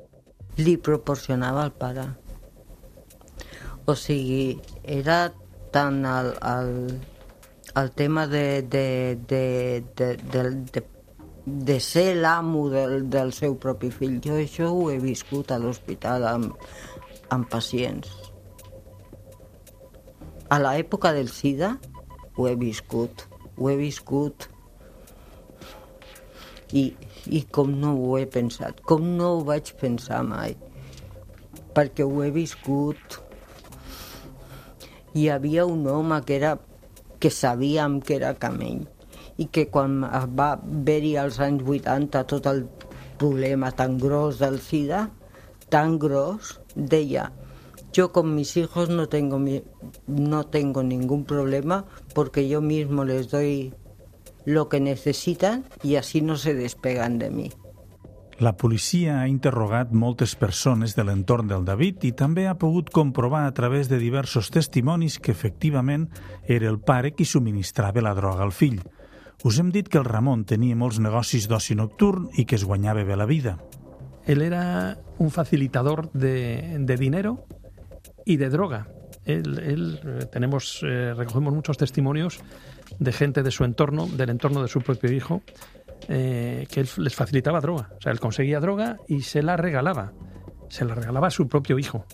[0.60, 2.04] Li proporcionava el pare.
[3.86, 5.32] O sigui, era
[5.70, 6.70] tant el, el,
[7.76, 10.42] el tema de, de, de, de, de,
[10.74, 10.82] de,
[11.46, 14.16] de ser l'amo del, del seu propi fill.
[14.24, 16.56] Jo això ho he viscut a l'hospital amb,
[17.30, 18.10] amb pacients.
[20.50, 21.76] A l'època del SIDA
[22.36, 24.48] ho he viscut, ho he viscut.
[26.74, 26.88] I,
[27.30, 30.58] I com no ho he pensat, com no ho vaig pensar mai,
[31.74, 33.20] perquè ho he viscut.
[35.16, 36.58] Hi havia un home que era
[37.18, 38.82] que sabíem que era camell
[39.40, 40.02] i que quan
[40.36, 42.66] va haver-hi als anys 80 tot el
[43.16, 45.06] problema tan gros del SIDA,
[45.72, 47.30] tan gros, deia
[47.96, 49.40] yo con mis hijos no tengo,
[50.06, 53.72] no tengo ningún problema porque yo mismo les doy
[54.44, 57.52] lo que necesitan y así no se despegan de mí.
[58.38, 63.46] La policia ha interrogat moltes persones de l'entorn del David i també ha pogut comprovar
[63.46, 66.10] a través de diversos testimonis que efectivament
[66.44, 68.82] era el pare qui subministrava la droga al fill.
[69.44, 73.06] Us hem dit que el Ramon tenia molts negocis d'oci nocturn i que es guanyava
[73.08, 73.56] bé la vida.
[74.26, 77.46] Él era un facilitador de, de dinero
[78.26, 78.88] y de droga.
[79.24, 82.40] Él, él eh, tenemos, eh, recogemos muchos testimonios
[82.98, 85.42] de gente de su entorno, del entorno de su propio hijo,
[86.08, 87.90] eh, que él les facilitaba droga.
[87.96, 90.12] O sea, él conseguía droga y se la regalaba.
[90.68, 92.06] Se la regalava a su propio hijo.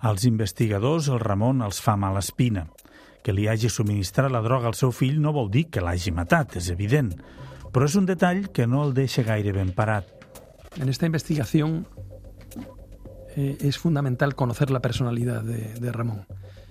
[0.00, 2.70] Als investigadors, el Ramon els fa mala espina.
[3.20, 6.56] Que li hagi subministrat la droga al seu fill no vol dir que l'hagi matat,
[6.56, 7.12] és evident.
[7.70, 10.08] Però és un detall que no el deixa gaire ben parat.
[10.80, 11.86] En esta investigación
[13.36, 16.26] eh, es fundamental conocer la personalidad de, de, Ramón,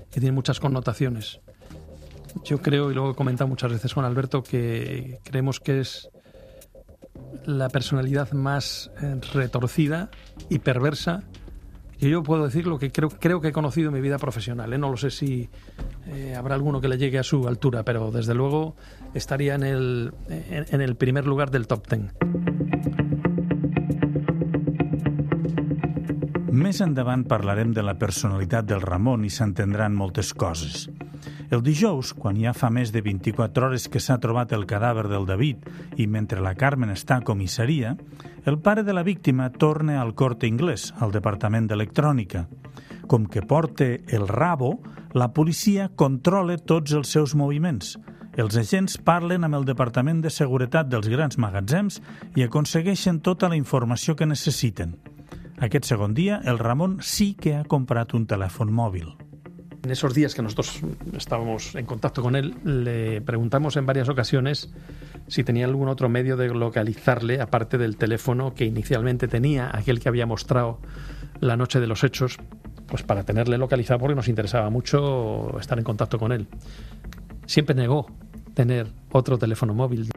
[0.10, 1.39] que tiene muchas connotaciones.
[2.44, 6.10] Yo creo, y lo he comentado muchas veces con Alberto, que creemos que es
[7.45, 10.10] la personalidad más eh, retorcida
[10.49, 11.23] y perversa
[11.97, 14.71] que yo puedo decir lo que creo, que he conocido en mi vida profesional.
[14.71, 14.77] ¿eh?
[14.77, 15.49] No lo sé si
[16.08, 18.75] eh, habrá alguno que le llegue a su altura, pero desde luego
[19.13, 22.12] estaría en el, en el primer lugar del top ten.
[26.60, 30.89] Més endavant parlarem de la personalitat del Ramon i s'entendran moltes coses.
[31.50, 35.26] El dijous, quan ja fa més de 24 hores que s'ha trobat el cadàver del
[35.26, 35.64] David
[35.98, 37.96] i mentre la Carmen està a comissaria,
[38.46, 42.46] el pare de la víctima torna al corte inglès, al departament d'electrònica.
[43.10, 44.76] Com que porta el rabo,
[45.18, 47.96] la policia controla tots els seus moviments.
[48.38, 51.98] Els agents parlen amb el Departament de Seguretat dels grans magatzems
[52.38, 55.00] i aconsegueixen tota la informació que necessiten.
[55.58, 59.10] Aquest segon día, el Ramón sí que ha comprado un teléfono móvil.
[59.84, 60.82] En esos días que nosotros
[61.15, 64.70] estábamos en contacto con él, le preguntamos en varias ocasiones
[65.28, 70.10] si tenía algún otro medio de localizarle, aparte del teléfono que inicialmente tenía, aquel que
[70.10, 70.80] había mostrado
[71.39, 72.38] la noche de los hechos,
[72.88, 76.48] pues para tenerle localizado porque nos interesaba mucho estar en contacto con él.
[77.46, 78.08] Siempre negó
[78.54, 80.10] tener otro teléfono móvil.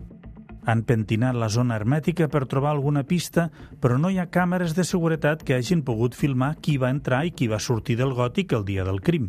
[0.65, 3.49] Han pentinat la zona hermètica per trobar alguna pista,
[3.83, 7.33] però no hi ha càmeres de seguretat que hagin pogut filmar qui va entrar i
[7.35, 9.27] qui va sortir del gòtic el dia del crim.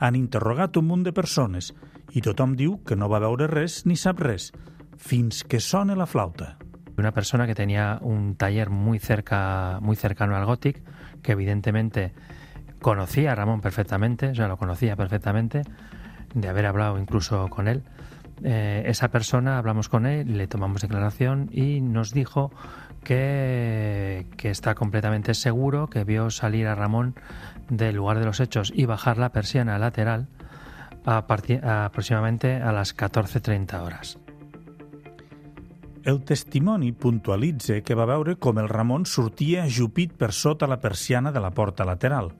[0.00, 1.74] Han interrogat un munt de persones
[2.16, 4.50] i tothom diu que no va veure res ni sap res,
[4.96, 6.56] fins que sona la flauta.
[6.98, 10.82] Una persona que tenía un taller muy cerca, muy cercano al Gothic,
[11.22, 12.12] que evidentemente
[12.80, 15.62] conocía a Ramón perfectamente, o sea, lo conocía perfectamente,
[16.34, 17.82] de haber hablado incluso con él.
[18.42, 22.50] Eh, esa persona, hablamos con él, le tomamos declaración y nos dijo
[23.04, 27.14] que está completamente seguro que vio salir a Ramón
[27.70, 30.28] del lugar de los hechos y bajar la persiana lateral
[31.04, 34.18] a partir, aproximadamente a les 14.30 hores.
[36.02, 41.32] El testimoni puntualitza que va veure com el Ramon sortia ajupit per sota la persiana
[41.32, 42.30] de la porta lateral.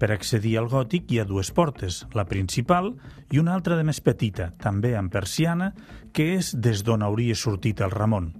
[0.00, 2.92] Per accedir al gòtic hi ha dues portes, la principal
[3.32, 5.72] i una altra de més petita, també amb persiana,
[6.12, 8.30] que és des d'on hauria sortit el Ramon.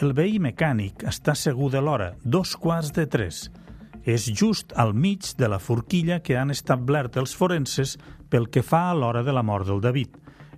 [0.00, 3.48] El veí mecànic està segur de l'hora, dos quarts de tres.
[4.04, 7.98] És just al mig de la forquilla que han establert els forenses
[8.30, 10.16] pel que fa a l'hora de la mort del David,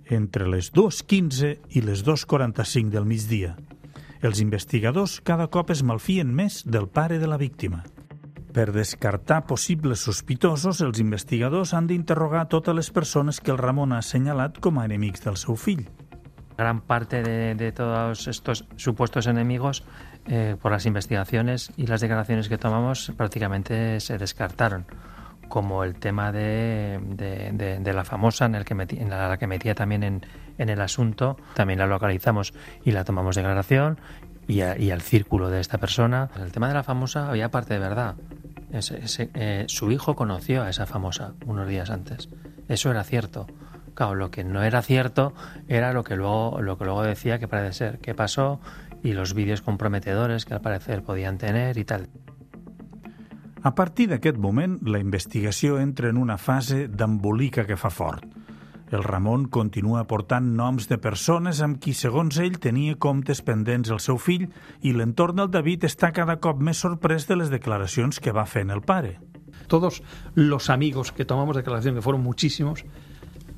[0.09, 3.55] entre les 2.15 i les 2.45 del migdia.
[4.23, 7.83] Els investigadors cada cop es malfien més del pare de la víctima.
[8.53, 13.99] Per descartar possibles sospitosos, els investigadors han d'interrogar totes les persones que el Ramon ha
[14.03, 15.87] assenyalat com a enemics del seu fill.
[16.55, 19.81] Gran parte de, de todos estos supuestos enemigos,
[20.27, 24.85] eh, por las investigaciones y las declaraciones que tomamos, prácticamente se descartaron
[25.49, 29.37] como el tema de, de, de, de la famosa en, el que metí, en la
[29.37, 30.25] que metía también en,
[30.57, 32.53] en, el asunto, también la localizamos
[32.83, 33.99] y la tomamos declaración
[34.47, 36.29] y, a, y al círculo de esta persona.
[36.41, 38.15] El tema de la famosa había parte de verdad.
[38.71, 42.29] Ese, ese, eh, su hijo conoció a esa famosa unos días antes.
[42.67, 43.45] Eso era cierto.
[43.93, 45.33] Claro, lo que no era cierto
[45.67, 48.59] era lo que luego, lo que luego decía que parece ser que pasó
[49.03, 52.09] y los vídeos comprometedores que al parecer podían tener y tal.
[53.63, 58.25] A partir d'aquest moment, la investigació entra en una fase d'embolica que fa fort.
[58.93, 64.01] El Ramon continua aportant noms de persones amb qui, segons ell, tenia comptes pendents el
[64.03, 64.49] seu fill
[64.83, 68.69] i l'entorn del David està cada cop més sorprès de les declaracions que va fent
[68.75, 69.15] el pare.
[69.67, 70.03] Todos
[70.35, 72.83] los amigos que tomamos declaración, que fueron muchísimos,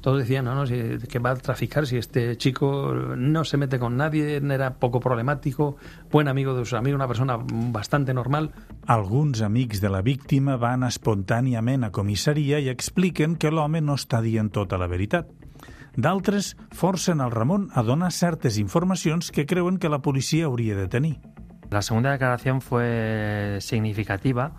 [0.05, 3.79] todos decían, no, no, si, que va a traficar si este chico no se mete
[3.79, 5.77] con nadie, era poco problemático,
[6.11, 8.51] buen amigo de sus amigos, una persona bastante normal.
[8.85, 14.21] Alguns amics de la víctima van espontàniament a comissaria i expliquen que l'home no està
[14.21, 15.25] dient tota la veritat.
[15.97, 20.85] D'altres forcen al Ramon a donar certes informacions que creuen que la policia hauria de
[20.87, 21.15] tenir.
[21.71, 24.53] La segunda declaración fue significativa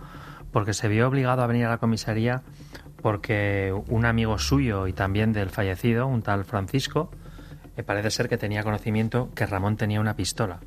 [0.51, 2.42] porque se vio obligado a venir a la comisaría
[3.07, 7.09] porque un amigo suyo y también del fallecido, un tal Francisco,
[7.76, 10.59] eh, parece ser que tenía conocimiento que Ramón tenía una pistola.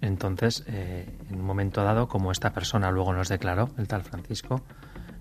[0.00, 4.62] Entonces, eh, en un momento dado, como esta persona luego nos declaró, el tal Francisco,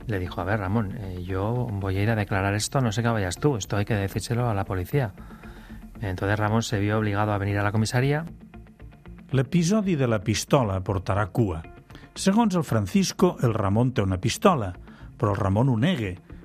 [0.06, 3.02] le dijo, a ver, Ramón, eh, yo voy a ir a declarar esto, no sé
[3.02, 5.14] qué vayas tú, esto hay que decírselo a la policía.
[6.02, 8.26] Entonces Ramón se vio obligado a venir a la comisaría.
[9.32, 11.64] L'episodi de la pistola portarà cua.
[12.14, 14.76] Segons el Francisco, el Ramon té una pistola,
[15.18, 15.74] però el Ramon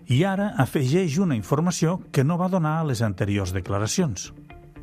[0.07, 4.33] i ara afegeix una informació que no va donar a les anteriors declaracions.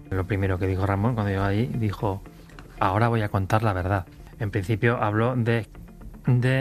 [0.10, 2.24] Lo primero que dijo Ramón cuando llegó allí, dijo,
[2.80, 4.06] ahora voy a contar la verdad.
[4.40, 5.68] En principio habló de,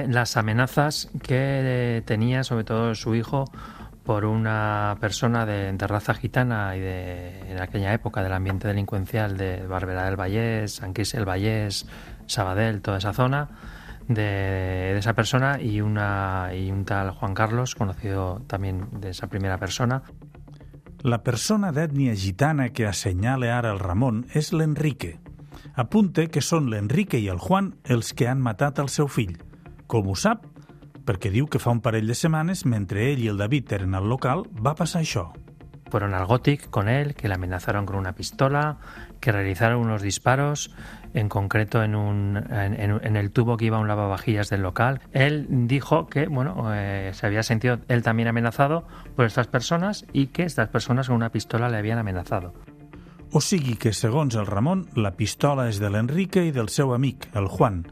[0.09, 3.45] las amenazas que tenía sobre todo su hijo
[4.05, 9.37] por una persona de, de, raza gitana y de en aquella época del ambiente delincuencial
[9.37, 11.87] de Barberá del Vallés, San Quis el Vallés,
[12.27, 13.49] Sabadell, toda esa zona,
[14.09, 19.29] de, de, esa persona y, una, y un tal Juan Carlos, conocido también de esa
[19.29, 20.03] primera persona.
[21.07, 25.21] La persona d'ètnia gitana que assenyala ara el Ramon és l'Enrique.
[25.79, 29.37] Apunta que són l'Enrique i el Juan els que han matat el seu fill.
[29.87, 30.43] Com ho sap?
[31.07, 34.09] Perquè diu que fa un parell de setmanes, mentre ell i el David eren al
[34.11, 35.29] local, va passar això.
[35.89, 38.79] Fueron al Gothic con él, que le amenazaron con una pistola,
[39.21, 40.71] que realizaron unos disparos,
[41.19, 45.01] en concreto en, un, en, en, el tubo que iba a un lavavajillas del local.
[45.13, 50.29] Él dijo que bueno, eh, se había sentido él también amenazado por estas personas y
[50.29, 52.55] que estas personas con una pistola le habían amenazado.
[53.31, 57.27] O sigui que, segons el Ramon, la pistola és de l'Enrique i del seu amic,
[57.37, 57.83] el Juan.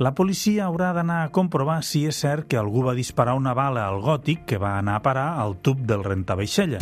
[0.00, 3.84] La policia haurà d'anar a comprovar si és cert que algú va disparar una bala
[3.84, 6.80] al gòtic que va anar a parar al tub del rentavaixella.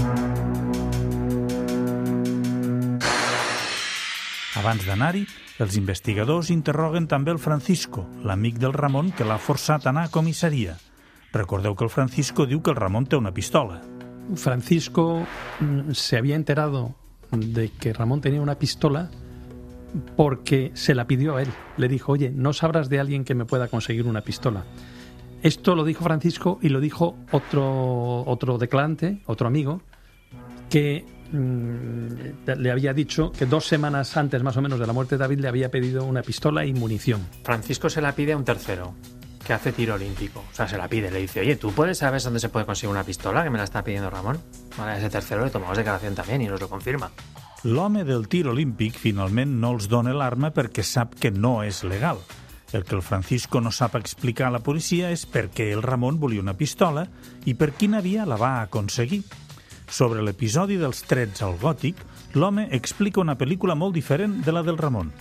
[4.56, 5.26] Abans d'anar-hi,
[5.58, 10.12] els investigadors interroguen també el Francisco, l'amic del Ramon que l'ha forçat a anar a
[10.12, 10.76] comissaria.
[11.32, 13.80] Recordeu que el Francisco diu que el Ramon té una pistola.
[14.34, 15.24] Francisco
[15.60, 16.94] mm, se había enterado
[17.30, 19.10] de que Ramón tenía una pistola
[20.16, 21.48] porque se la pidió a él.
[21.76, 24.64] Le dijo, oye, no sabrás de alguien que me pueda conseguir una pistola.
[25.42, 29.80] Esto lo dijo Francisco y lo dijo otro, otro declarante, otro amigo,
[30.68, 35.20] que le había dicho que dos semanas antes más o menos de la muerte de
[35.20, 37.26] David le había pedido una pistola y munición.
[37.42, 38.94] Francisco se la pide a un tercero
[39.46, 40.40] que hace tiro olímpico.
[40.40, 42.90] O sea, se la pide, le dice, oye, ¿tú puedes saber dónde se puede conseguir
[42.90, 43.44] una pistola?
[43.44, 44.40] Que me la está pidiendo Ramón.
[44.76, 47.10] Vale, ese tercero le tomamos declaración también y nos lo confirma.
[47.62, 52.20] L'home del tir olímpic finalment no els dona l'arma perquè sap que no és legal.
[52.72, 56.20] El que el Francisco no sap explicar a la policia és per què el Ramon
[56.20, 57.06] volia una pistola
[57.46, 59.22] i per quina via la va aconseguir.
[59.88, 62.00] Sobre l'episodi dels trets al gòtic,
[62.34, 65.12] l'home explica una pel·lícula molt diferent de la del Ramon.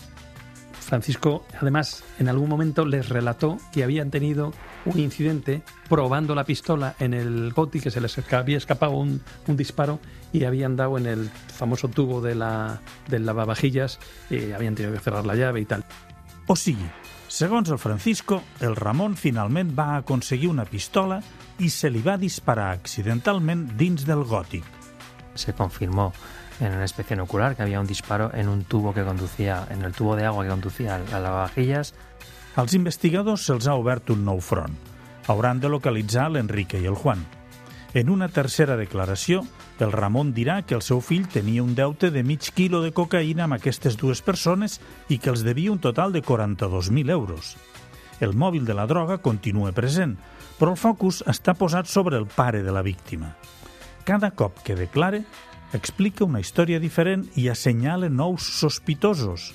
[0.86, 4.54] Francisco, además, en algún momento les relató que habían tenido
[4.86, 9.58] un incidente probando la pistola en el Goti, que se les había escapado un, un
[9.58, 10.00] disparo
[10.32, 14.00] y habían dado en el famoso tubo de la, del lavavajillas
[14.30, 15.84] y habían tenido que cerrar la llave y tal.
[16.46, 16.86] O sigui,
[17.28, 21.24] segons el Francisco, el Ramon finalment va aconseguir una pistola
[21.60, 24.66] i se li va disparar accidentalment dins del gòtic.
[25.36, 26.12] Se confirmó
[26.60, 29.94] en una inspección ocular que había un disparo en un tubo que conducía, en el
[29.94, 31.94] tubo de agua que conducía a lavavajillas.
[32.56, 34.76] Als investigadors se'ls ha obert un nou front.
[35.28, 37.26] Hauran de localitzar l'Enrique i el Juan.
[37.96, 39.46] En una tercera declaració,
[39.80, 43.46] el Ramon dirà que el seu fill tenia un deute de mig quilo de cocaïna
[43.46, 47.56] amb aquestes dues persones i que els devia un total de 42.000 euros.
[48.20, 50.16] El mòbil de la droga continua present,
[50.60, 53.34] però el focus està posat sobre el pare de la víctima.
[54.06, 55.24] Cada cop que declare,
[55.74, 59.52] explica una història diferent i assenyala nous sospitosos.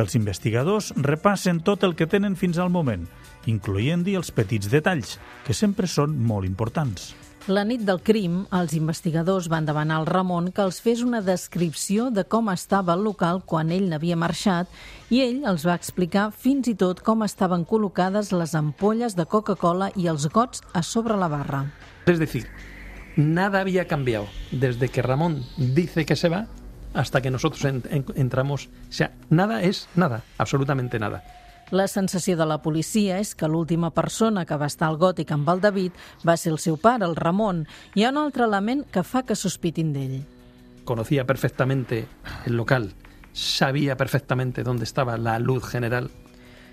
[0.00, 3.06] Els investigadors repassen tot el que tenen fins al moment,
[3.50, 7.12] incloent-hi els petits detalls, que sempre són molt importants.
[7.48, 12.10] La nit del crim, els investigadors van demanar al Ramon que els fes una descripció
[12.12, 14.68] de com estava el local quan ell n'havia marxat
[15.08, 19.88] i ell els va explicar fins i tot com estaven col·locades les ampolles de Coca-Cola
[19.96, 21.64] i els gots a sobre la barra.
[22.04, 22.44] Es decir,
[23.16, 26.46] nada había cambiado desde que Ramón dice que se va
[26.92, 28.68] hasta que nosotros en, en, entramos.
[28.90, 31.39] O sea, nada es nada, absolutamente nada.
[31.70, 35.48] La sensació de la policia és que l'última persona que va estar al gòtic amb
[35.52, 37.62] el David va ser el seu pare, el Ramon.
[37.94, 40.16] Hi ha un altre element que fa que sospitin d'ell.
[40.84, 42.08] Conocía perfectamente
[42.46, 42.90] el local,
[43.32, 46.10] sabía perfectamente dónde estaba la luz general.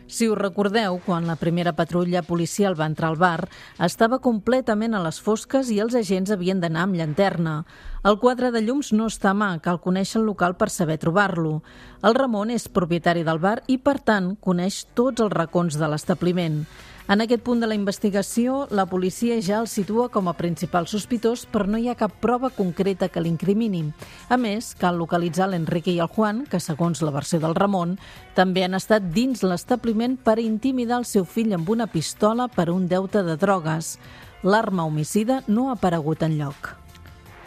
[0.07, 5.01] Si us recordeu, quan la primera patrulla policial va entrar al bar, estava completament a
[5.03, 7.65] les fosques i els agents havien d'anar amb llanterna.
[8.05, 11.61] El quadre de llums no està a mà, cal conèixer el local per saber trobar-lo.
[12.05, 16.61] El Ramon és propietari del bar i, per tant, coneix tots els racons de l'establiment.
[17.07, 21.45] En aquest punt de la investigació, la policia ja el situa com a principal sospitós,
[21.47, 23.85] però no hi ha cap prova concreta que l'incrimini.
[24.27, 27.95] A més, cal localitzar l'Enrique i el Juan, que, segons la versió del Ramon,
[28.35, 32.89] també han estat dins l'establiment per intimidar el seu fill amb una pistola per un
[32.91, 33.95] deute de drogues.
[34.43, 36.75] L'arma homicida no ha aparegut en lloc.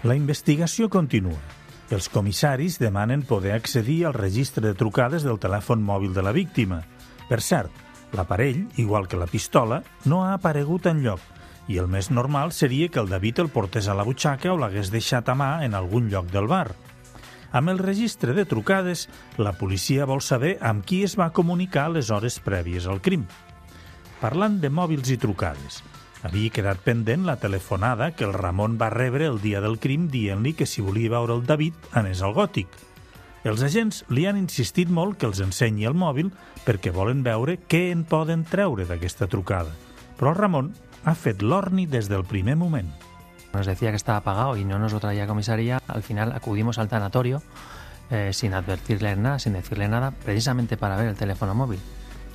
[0.03, 1.38] La investigació continua.
[1.90, 6.82] Els comissaris demanen poder accedir al registre de trucades del telèfon mòbil de la víctima.
[7.28, 7.70] Per cert,
[8.12, 11.20] L'aparell, igual que la pistola, no ha aparegut en lloc
[11.70, 14.90] i el més normal seria que el David el portés a la butxaca o l'hagués
[14.90, 16.72] deixat a mà en algun lloc del bar.
[17.53, 19.07] Amb el registre de trucades,
[19.38, 23.26] la policia vol saber amb qui es va comunicar les hores prèvies al crim.
[24.20, 25.78] Parlant de mòbils i trucades,
[26.23, 30.55] havia quedat pendent la telefonada que el Ramon va rebre el dia del crim dient-li
[30.55, 32.68] que si volia veure el David anés al gòtic–
[33.43, 36.29] els agents li han insistit molt que els ensenyi el mòbil
[36.66, 39.73] perquè volen veure què en poden treure d'aquesta trucada.
[40.18, 40.75] Però el Ramon
[41.09, 42.91] ha fet l'orni des del primer moment.
[43.55, 45.81] Nos decía que estaba apagado y no nos lo traía a comisaría.
[45.89, 47.43] Al final acudimos al tanatorio
[48.11, 51.81] eh, sin advertirle nada, sin decirle nada, precisamente para ver el teléfono móvil.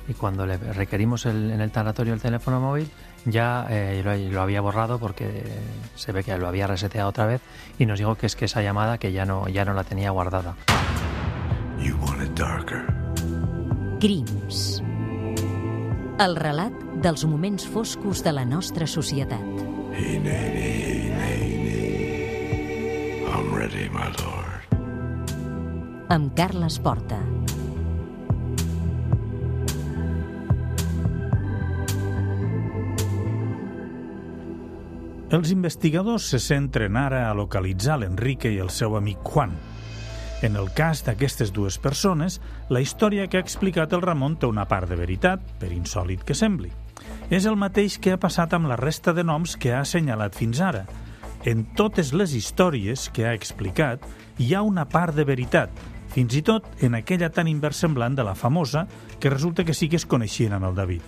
[0.08, 2.90] Y cuando le requerimos el, en el tanatorio el teléfono móvil,
[3.26, 5.44] ya eh, lo, lo, había borrado porque
[5.94, 7.42] se ve que lo había reseteado otra vez
[7.78, 10.10] y nos dijo que es que esa llamada que ya no, ya no la tenía
[10.10, 10.54] guardada.
[11.78, 12.86] You want it darker.
[14.00, 14.82] Crims.
[16.18, 16.72] El relat
[17.02, 19.42] dels moments foscos de la nostra societat.
[19.92, 21.46] Nay, nay, nay.
[23.28, 24.64] I'm ready, my lord.
[26.08, 27.20] Amb Carles Porta.
[35.26, 39.56] Els investigadors se centren ara a localitzar l'Enrique i el seu amic Juan.
[40.46, 42.36] En el cas d'aquestes dues persones,
[42.70, 46.36] la història que ha explicat el Ramon té una part de veritat, per insòlit que
[46.38, 46.70] sembli.
[47.26, 50.60] És el mateix que ha passat amb la resta de noms que ha assenyalat fins
[50.62, 50.84] ara.
[51.42, 54.06] En totes les històries que ha explicat
[54.38, 55.74] hi ha una part de veritat,
[56.14, 58.86] fins i tot en aquella tan inversemblant de la famosa
[59.18, 61.02] que resulta que sí que es coneixien amb el David.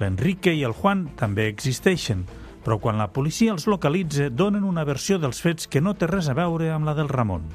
[0.00, 2.26] L'Enrique i el Juan també existeixen,
[2.70, 6.28] però quan la policia els localitza donen una versió dels fets que no té res
[6.30, 7.48] a veure amb la del Ramon.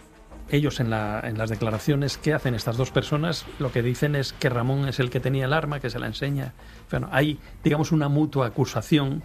[0.52, 4.34] Ellos en, la, en las declaraciones que hacen estas dos personas lo que dicen es
[4.34, 6.52] que Ramón es el que tenía el arma, que se la enseña.
[6.92, 9.24] Bueno, hay, digamos, una mutua acusación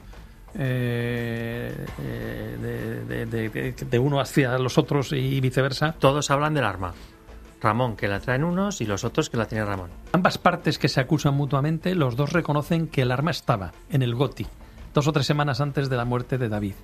[0.54, 5.96] eh, eh, de, de- de- de uno hacia los otros y viceversa.
[5.98, 6.94] Todos hablan del arma.
[7.60, 9.90] Ramón, que la traen unos, y los otros que la tiene Ramón.
[10.12, 14.14] Ambas partes que se acusan mutuamente, los dos reconocen que el arma estaba en el
[14.14, 14.46] Goti,
[14.94, 16.74] dos o tres semanas antes de la muerte de David.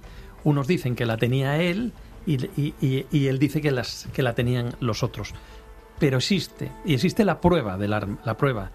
[0.44, 1.92] Unos dicen que la tenía él
[2.26, 5.32] y, y- y- y él dice que, las, que la tenían los otros.
[5.98, 8.70] Pero existe, y existe la prueba del arma, la prueba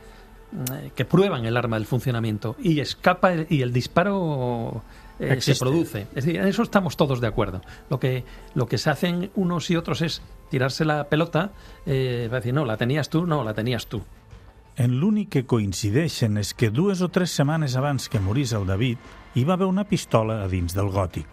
[0.73, 4.83] eh, que prueban el arma del funcionamiento y escapa el- y el disparo
[5.19, 6.07] eh, se produce.
[6.15, 7.61] Es decir, en eso estamos todos de acuerdo.
[7.89, 8.23] Lo que,
[8.55, 11.51] lo que se hacen unos y otros es tirarse la pelota,
[11.85, 14.01] eh, va a decir, no, la tenías tú, no, la tenías tú.
[14.77, 18.97] En l'únic que coincideixen és que dues o tres setmanes abans que morís el David
[19.33, 21.27] hi va haver una pistola a dins del gòtic.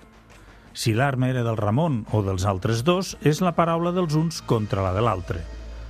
[0.72, 4.84] Si l'arma era del Ramon o dels altres dos, és la paraula dels uns contra
[4.84, 5.42] la de l'altre.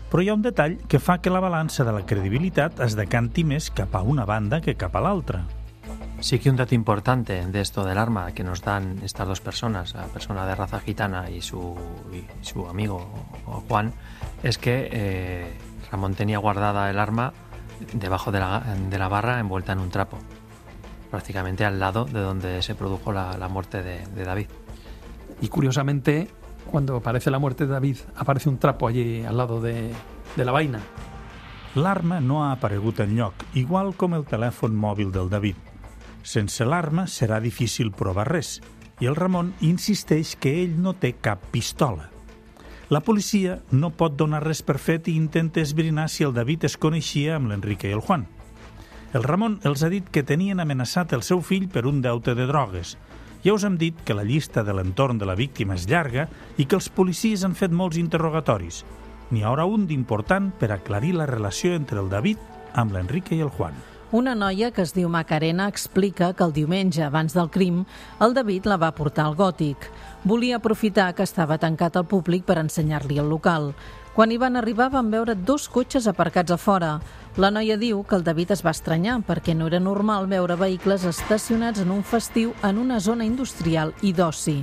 [0.09, 3.45] Però hi ha un detall que fa que la balança de la credibilitat es decanti
[3.45, 5.43] més cap a una banda que cap a l'altra.
[6.21, 9.95] Sí que un dato importante de esto del arma que nos dan estas dos personas,
[9.95, 11.77] la persona de raza gitana y su,
[12.11, 13.13] y su amigo
[13.69, 13.93] Juan,
[14.43, 15.53] es que eh,
[15.93, 17.35] Ramón tenía guardada el arma
[17.93, 20.19] debajo de la, de la barra envuelta en un trapo,
[21.11, 24.49] prácticamente al lado de donde se produjo la, la muerte de, de David.
[25.41, 26.29] Y curiosamente,
[26.71, 29.93] cuando aparece la muerte de David, aparece un trapo allí al lado de,
[30.37, 30.81] de la vaina.
[31.75, 35.57] L'arma no ha aparegut en lloc, igual com el telèfon mòbil del David.
[36.25, 38.59] Sense l'arma serà difícil provar res,
[38.99, 42.09] i el Ramon insisteix que ell no té cap pistola.
[42.89, 46.79] La policia no pot donar res per fet i intenta esbrinar si el David es
[46.81, 48.27] coneixia amb l'Enrique i el Juan.
[49.17, 52.45] El Ramon els ha dit que tenien amenaçat el seu fill per un deute de
[52.51, 52.97] drogues.
[53.41, 56.27] Ja us hem dit que la llista de l'entorn de la víctima és llarga
[56.59, 58.83] i que els policies han fet molts interrogatoris.
[59.31, 62.43] N'hi haurà un d'important per aclarir la relació entre el David
[62.75, 63.73] amb l'Enrique i el Juan.
[64.13, 67.83] Una noia que es diu Macarena explica que el diumenge abans del crim
[68.25, 69.89] el David la va portar al gòtic.
[70.25, 73.75] Volia aprofitar que estava tancat al públic per ensenyar-li el local.
[74.19, 76.89] Quan hi van arribar van veure dos cotxes aparcats a fora.
[77.39, 81.05] La noia diu que el David es va estranyar perquè no era normal veure vehicles
[81.07, 84.57] estacionats en un festiu en una zona industrial i d'oci.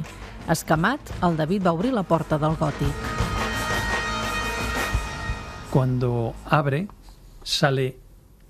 [0.51, 3.07] Escamat, el David va obrir la porta del gòtic.
[5.71, 6.89] Cuando abre,
[7.41, 7.95] sale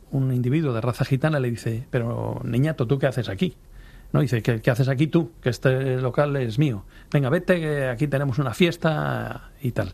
[0.10, 3.56] un individuo de raza gitana le dice, pero niñato, ¿tú qué haces aquí?
[4.12, 5.34] No, dice, ¿qué, qué haces aquí tú?
[5.40, 6.84] Que este local es mío.
[7.12, 9.94] Venga, vete, que aquí tenemos una fiesta y tal.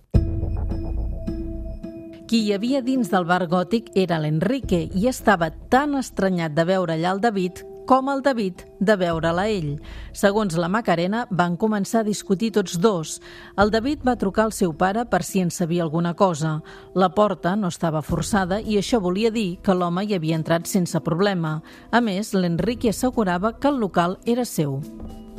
[2.32, 6.94] Qui hi havia dins del bar gòtic era l'Enrique i estava tan estranyat de veure
[6.96, 7.58] allà el David
[7.90, 9.74] com el David de veure-la ell.
[10.16, 13.18] Segons la Macarena, van començar a discutir tots dos.
[13.60, 16.62] El David va trucar al seu pare per si en sabia alguna cosa.
[16.96, 21.04] La porta no estava forçada i això volia dir que l'home hi havia entrat sense
[21.04, 21.58] problema.
[21.92, 24.80] A més, l'Enrique assegurava que el local era seu.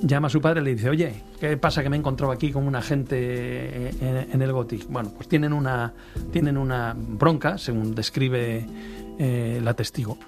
[0.03, 2.51] Llama a su padre y le dice, oye, ¿qué pasa que me he encontrado aquí
[2.51, 4.89] con un agente en, en el Gothic?
[4.89, 5.93] Bueno, pues tienen una,
[6.33, 8.67] tienen una bronca, según describe
[9.19, 10.19] eh, la testigo.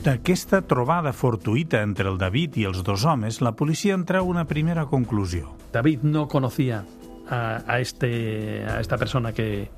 [0.00, 4.46] D'aquesta trobada fortuïta entre el David i els dos homes, la policia en treu una
[4.48, 5.52] primera conclusió.
[5.74, 6.84] David no conocía
[7.28, 9.70] a, a este, a esta persona que,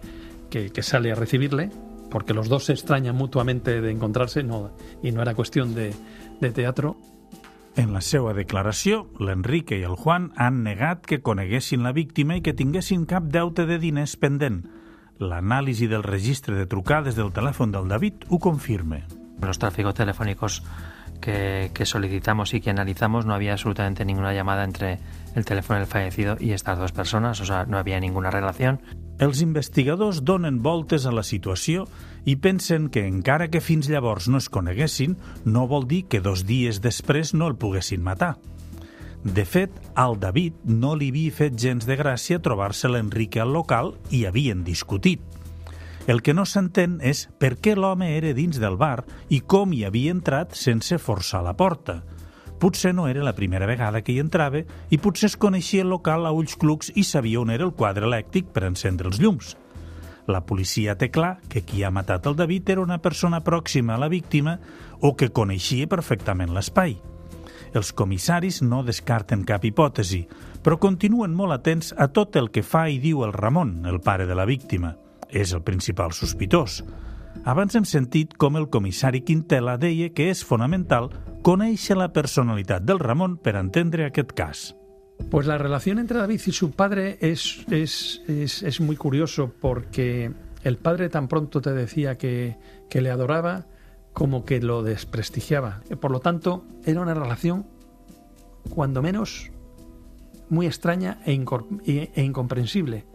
[0.49, 1.71] que, que sale a recibirle,
[2.11, 4.71] porque los dos se extrañan mutuamente de encontrarse no,
[5.03, 5.93] y no era cuestión de,
[6.41, 6.97] de teatro.
[7.75, 12.43] En la seva declaració, l'Enrique i el Juan han negat que coneguessin la víctima i
[12.45, 14.59] que tinguessin cap deute de diners pendent.
[15.23, 19.01] L'anàlisi del registre de trucades del telèfon del David ho confirma.
[19.07, 20.63] En los tráficos telefónicos
[21.23, 24.99] que, que solicitamos y que analizamos no había absolutamente ninguna llamada entre
[25.35, 28.83] el teléfono del fallecido y estas dos personas, o sea, no había ninguna relación.
[29.23, 31.85] Els investigadors donen voltes a la situació
[32.27, 35.15] i pensen que encara que fins llavors no es coneguessin,
[35.45, 38.33] no vol dir que dos dies després no el poguessin matar.
[39.23, 43.95] De fet, al David no li havia fet gens de gràcia trobar-se l'Enrique al local
[44.11, 45.23] i havien discutit.
[46.11, 49.85] El que no s'entén és per què l'home era dins del bar i com hi
[49.87, 52.01] havia entrat sense forçar la porta.
[52.63, 54.61] Potser no era la primera vegada que hi entrava
[54.95, 58.07] i potser es coneixia el local a ulls clucs i sabia on era el quadre
[58.07, 59.57] elèctric per encendre els llums.
[60.31, 63.99] La policia té clar que qui ha matat el David era una persona pròxima a
[63.99, 64.61] la víctima
[65.01, 66.95] o que coneixia perfectament l'espai.
[67.75, 70.23] Els comissaris no descarten cap hipòtesi,
[70.63, 74.31] però continuen molt atents a tot el que fa i diu el Ramon, el pare
[74.31, 74.95] de la víctima.
[75.27, 76.85] És el principal sospitós.
[77.43, 81.11] Abans hem sentit com el comissari Quintela deia que és fonamental
[81.43, 84.61] conèixer la personalitat del Ramon per entendre aquest cas.
[85.31, 90.33] Pues la relación entre David y su padre es, es, es, muy curioso porque
[90.63, 92.57] el padre tan pronto te decía que,
[92.89, 93.67] que le adoraba
[94.13, 95.83] como que lo desprestigiaba.
[96.01, 97.67] Por lo tanto, era una relación
[98.71, 99.51] cuando menos,
[100.49, 101.33] muy extraña e,
[102.15, 103.07] e incomprensible.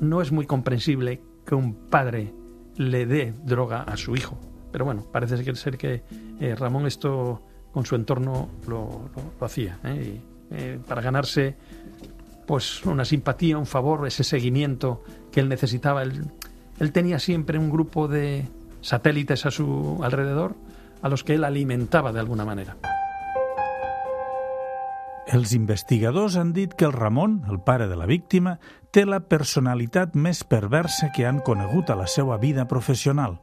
[0.00, 2.32] No es muy comprensible que un padre
[2.76, 4.38] le dé droga a su hijo.
[4.72, 6.02] Pero bueno, parece ser que
[6.40, 7.42] eh, Ramón esto
[7.76, 9.78] con su entorno lo, hacía.
[9.84, 10.18] ¿eh?
[10.50, 11.56] Eh, para ganarse
[12.46, 16.02] pues una simpatía, un favor, ese seguimiento que él necesitaba.
[16.02, 16.24] Él,
[16.80, 18.48] él tenía siempre un grupo de
[18.80, 20.54] satélites a su alrededor
[21.02, 22.78] a los que él alimentava de alguna manera.
[25.26, 28.56] Els investigadors han dit que el Ramon, el pare de la víctima,
[28.88, 33.36] té la personalitat més perversa que han conegut a la seva vida professional.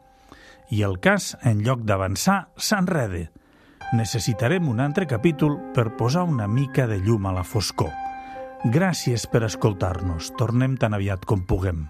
[0.74, 3.28] I el cas, en lloc d'avançar, s'enrede.
[3.94, 7.92] Necessitarem un altre capítol per posar una mica de llum a la foscor.
[8.74, 10.32] Gràcies per escoltar-nos.
[10.34, 11.84] Tornem tan aviat com puguem.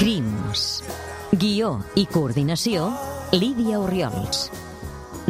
[0.00, 0.64] Crims.
[1.30, 2.90] Guió i coordinació,
[3.30, 4.48] Lídia Oriols.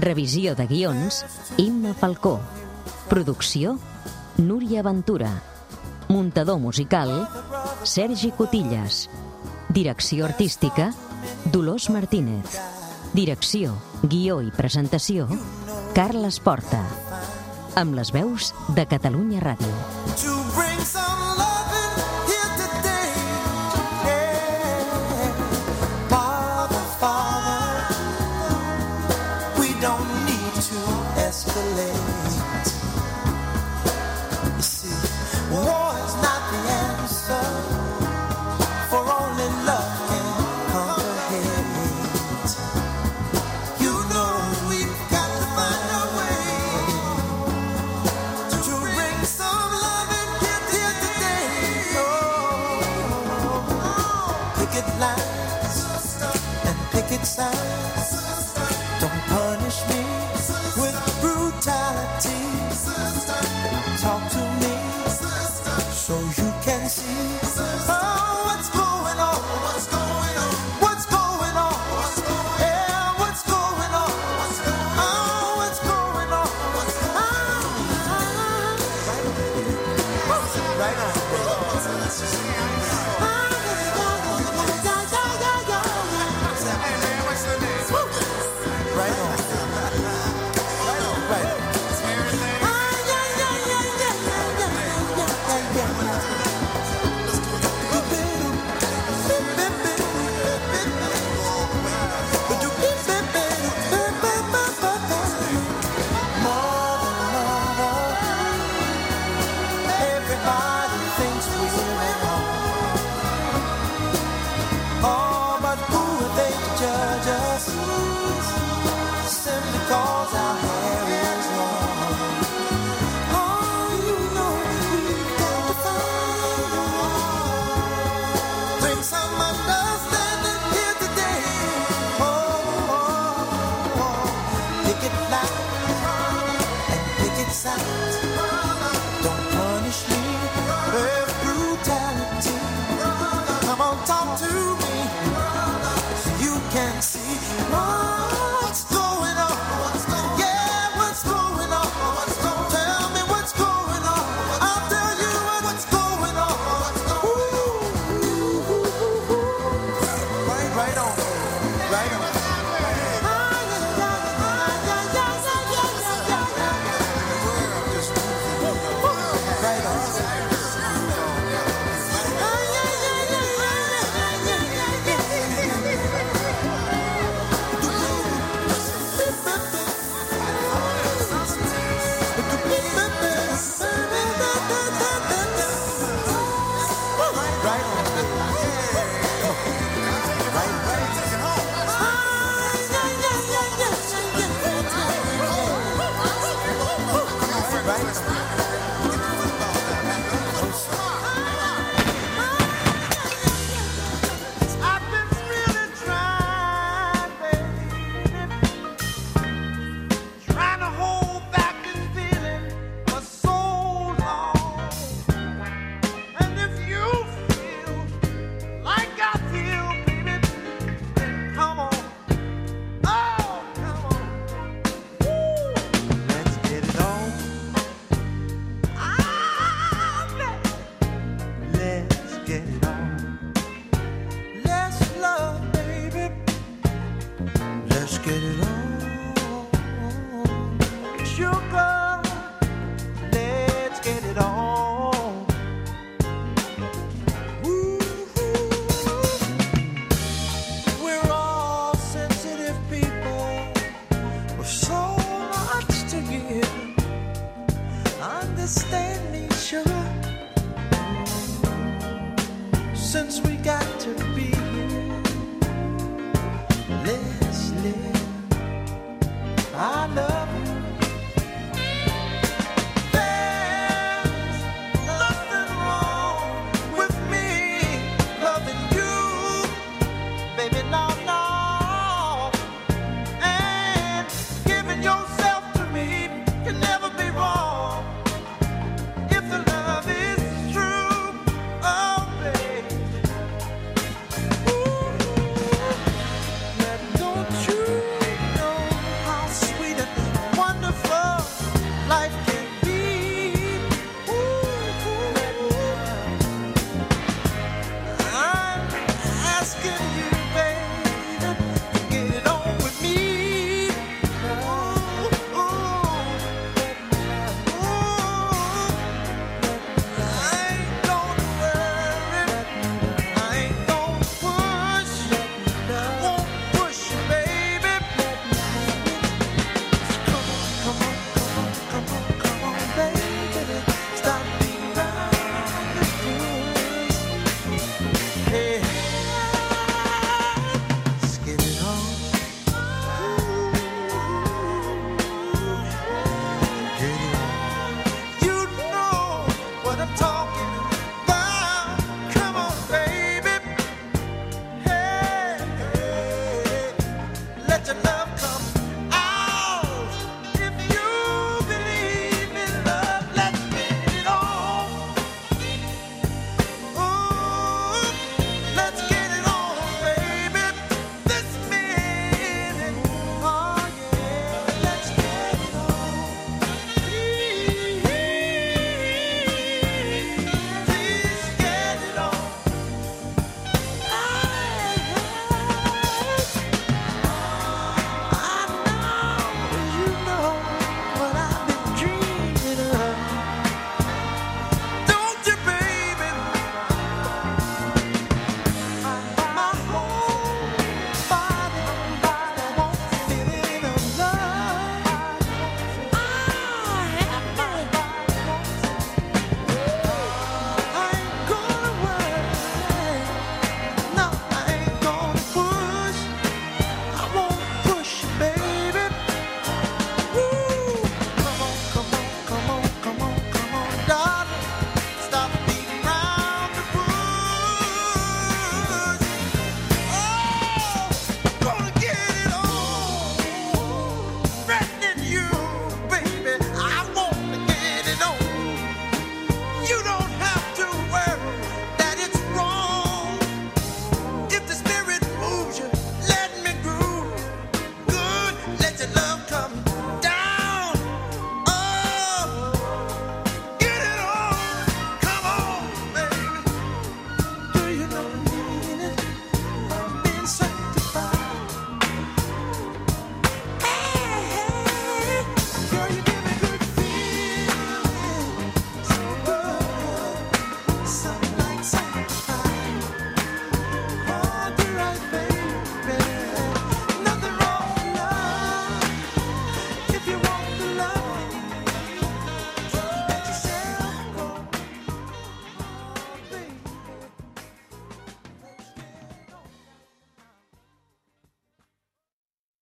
[0.00, 1.20] Revisió de guions,
[1.60, 2.38] Imma Falcó.
[3.10, 3.76] Producció,
[4.40, 5.42] Núria Ventura.
[6.08, 7.28] Muntador musical,
[7.82, 9.10] Sergi Cotillas.
[9.68, 10.94] Direcció artística,
[11.52, 12.58] Dolors Martínez.
[13.12, 15.28] Direcció, guió i presentació,
[15.94, 16.80] Carles Porta.
[17.76, 19.89] Amb les veus de Catalunya Ràdio.
[57.20, 57.99] inside.